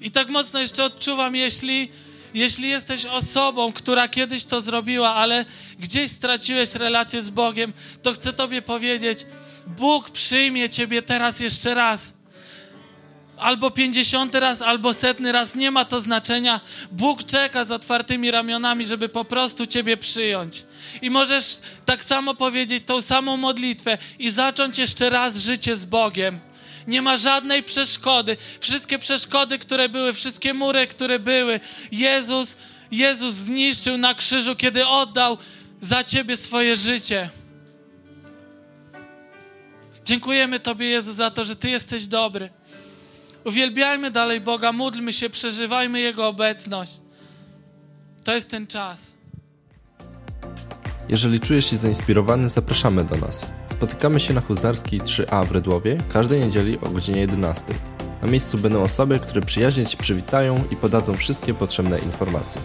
I 0.01 0.11
tak 0.11 0.29
mocno 0.29 0.59
jeszcze 0.59 0.83
odczuwam, 0.83 1.35
jeśli, 1.35 1.91
jeśli 2.33 2.69
jesteś 2.69 3.05
osobą, 3.05 3.73
która 3.73 4.07
kiedyś 4.07 4.45
to 4.45 4.61
zrobiła, 4.61 5.15
ale 5.15 5.45
gdzieś 5.79 6.11
straciłeś 6.11 6.75
relację 6.75 7.21
z 7.21 7.29
Bogiem, 7.29 7.73
to 8.03 8.13
chcę 8.13 8.33
Tobie 8.33 8.61
powiedzieć, 8.61 9.25
Bóg 9.67 10.09
przyjmie 10.09 10.69
Ciebie 10.69 11.01
teraz 11.01 11.39
jeszcze 11.39 11.73
raz. 11.73 12.19
Albo 13.37 13.71
pięćdziesiąty 13.71 14.39
raz, 14.39 14.61
albo 14.61 14.93
setny 14.93 15.31
raz, 15.31 15.55
nie 15.55 15.71
ma 15.71 15.85
to 15.85 15.99
znaczenia. 15.99 16.61
Bóg 16.91 17.23
czeka 17.23 17.65
z 17.65 17.71
otwartymi 17.71 18.31
ramionami, 18.31 18.85
żeby 18.85 19.09
po 19.09 19.25
prostu 19.25 19.65
Ciebie 19.65 19.97
przyjąć. 19.97 20.63
I 21.01 21.09
możesz 21.09 21.59
tak 21.85 22.03
samo 22.03 22.35
powiedzieć 22.35 22.83
tą 22.85 23.01
samą 23.01 23.37
modlitwę 23.37 23.97
i 24.19 24.29
zacząć 24.29 24.77
jeszcze 24.77 25.09
raz 25.09 25.37
życie 25.37 25.75
z 25.75 25.85
Bogiem 25.85 26.39
nie 26.89 27.01
ma 27.01 27.17
żadnej 27.17 27.63
przeszkody. 27.63 28.37
Wszystkie 28.59 28.99
przeszkody, 28.99 29.59
które 29.59 29.89
były, 29.89 30.13
wszystkie 30.13 30.53
mury, 30.53 30.87
które 30.87 31.19
były, 31.19 31.59
Jezus, 31.91 32.57
Jezus 32.91 33.33
zniszczył 33.33 33.97
na 33.97 34.13
krzyżu, 34.13 34.55
kiedy 34.55 34.87
oddał 34.87 35.37
za 35.81 36.03
Ciebie 36.03 36.37
swoje 36.37 36.75
życie. 36.75 37.29
Dziękujemy 40.05 40.59
Tobie, 40.59 40.87
Jezu, 40.87 41.13
za 41.13 41.31
to, 41.31 41.43
że 41.43 41.55
Ty 41.55 41.69
jesteś 41.69 42.05
dobry. 42.07 42.49
Uwielbiajmy 43.43 44.11
dalej 44.11 44.41
Boga, 44.41 44.71
módlmy 44.71 45.13
się, 45.13 45.29
przeżywajmy 45.29 45.99
Jego 45.99 46.27
obecność. 46.27 46.91
To 48.23 48.35
jest 48.35 48.49
ten 48.49 48.67
czas. 48.67 49.17
Jeżeli 51.09 51.39
czujesz 51.39 51.69
się 51.69 51.77
zainspirowany, 51.77 52.49
zapraszamy 52.49 53.03
do 53.03 53.17
nas. 53.17 53.45
Spotykamy 53.79 54.19
się 54.19 54.33
na 54.33 54.41
Huzarskiej 54.41 55.01
3A 55.01 55.45
w 55.45 55.51
Redłowie 55.51 55.97
każdej 56.09 56.39
niedzieli 56.39 56.79
o 56.79 56.89
godzinie 56.89 57.21
11. 57.21 57.65
Na 58.21 58.27
miejscu 58.27 58.57
będą 58.57 58.81
osoby, 58.81 59.19
które 59.19 59.41
przyjaźnie 59.41 59.85
Ci 59.85 59.97
przywitają 59.97 60.63
i 60.71 60.75
podadzą 60.75 61.13
wszystkie 61.13 61.53
potrzebne 61.53 61.99
informacje. 61.99 62.61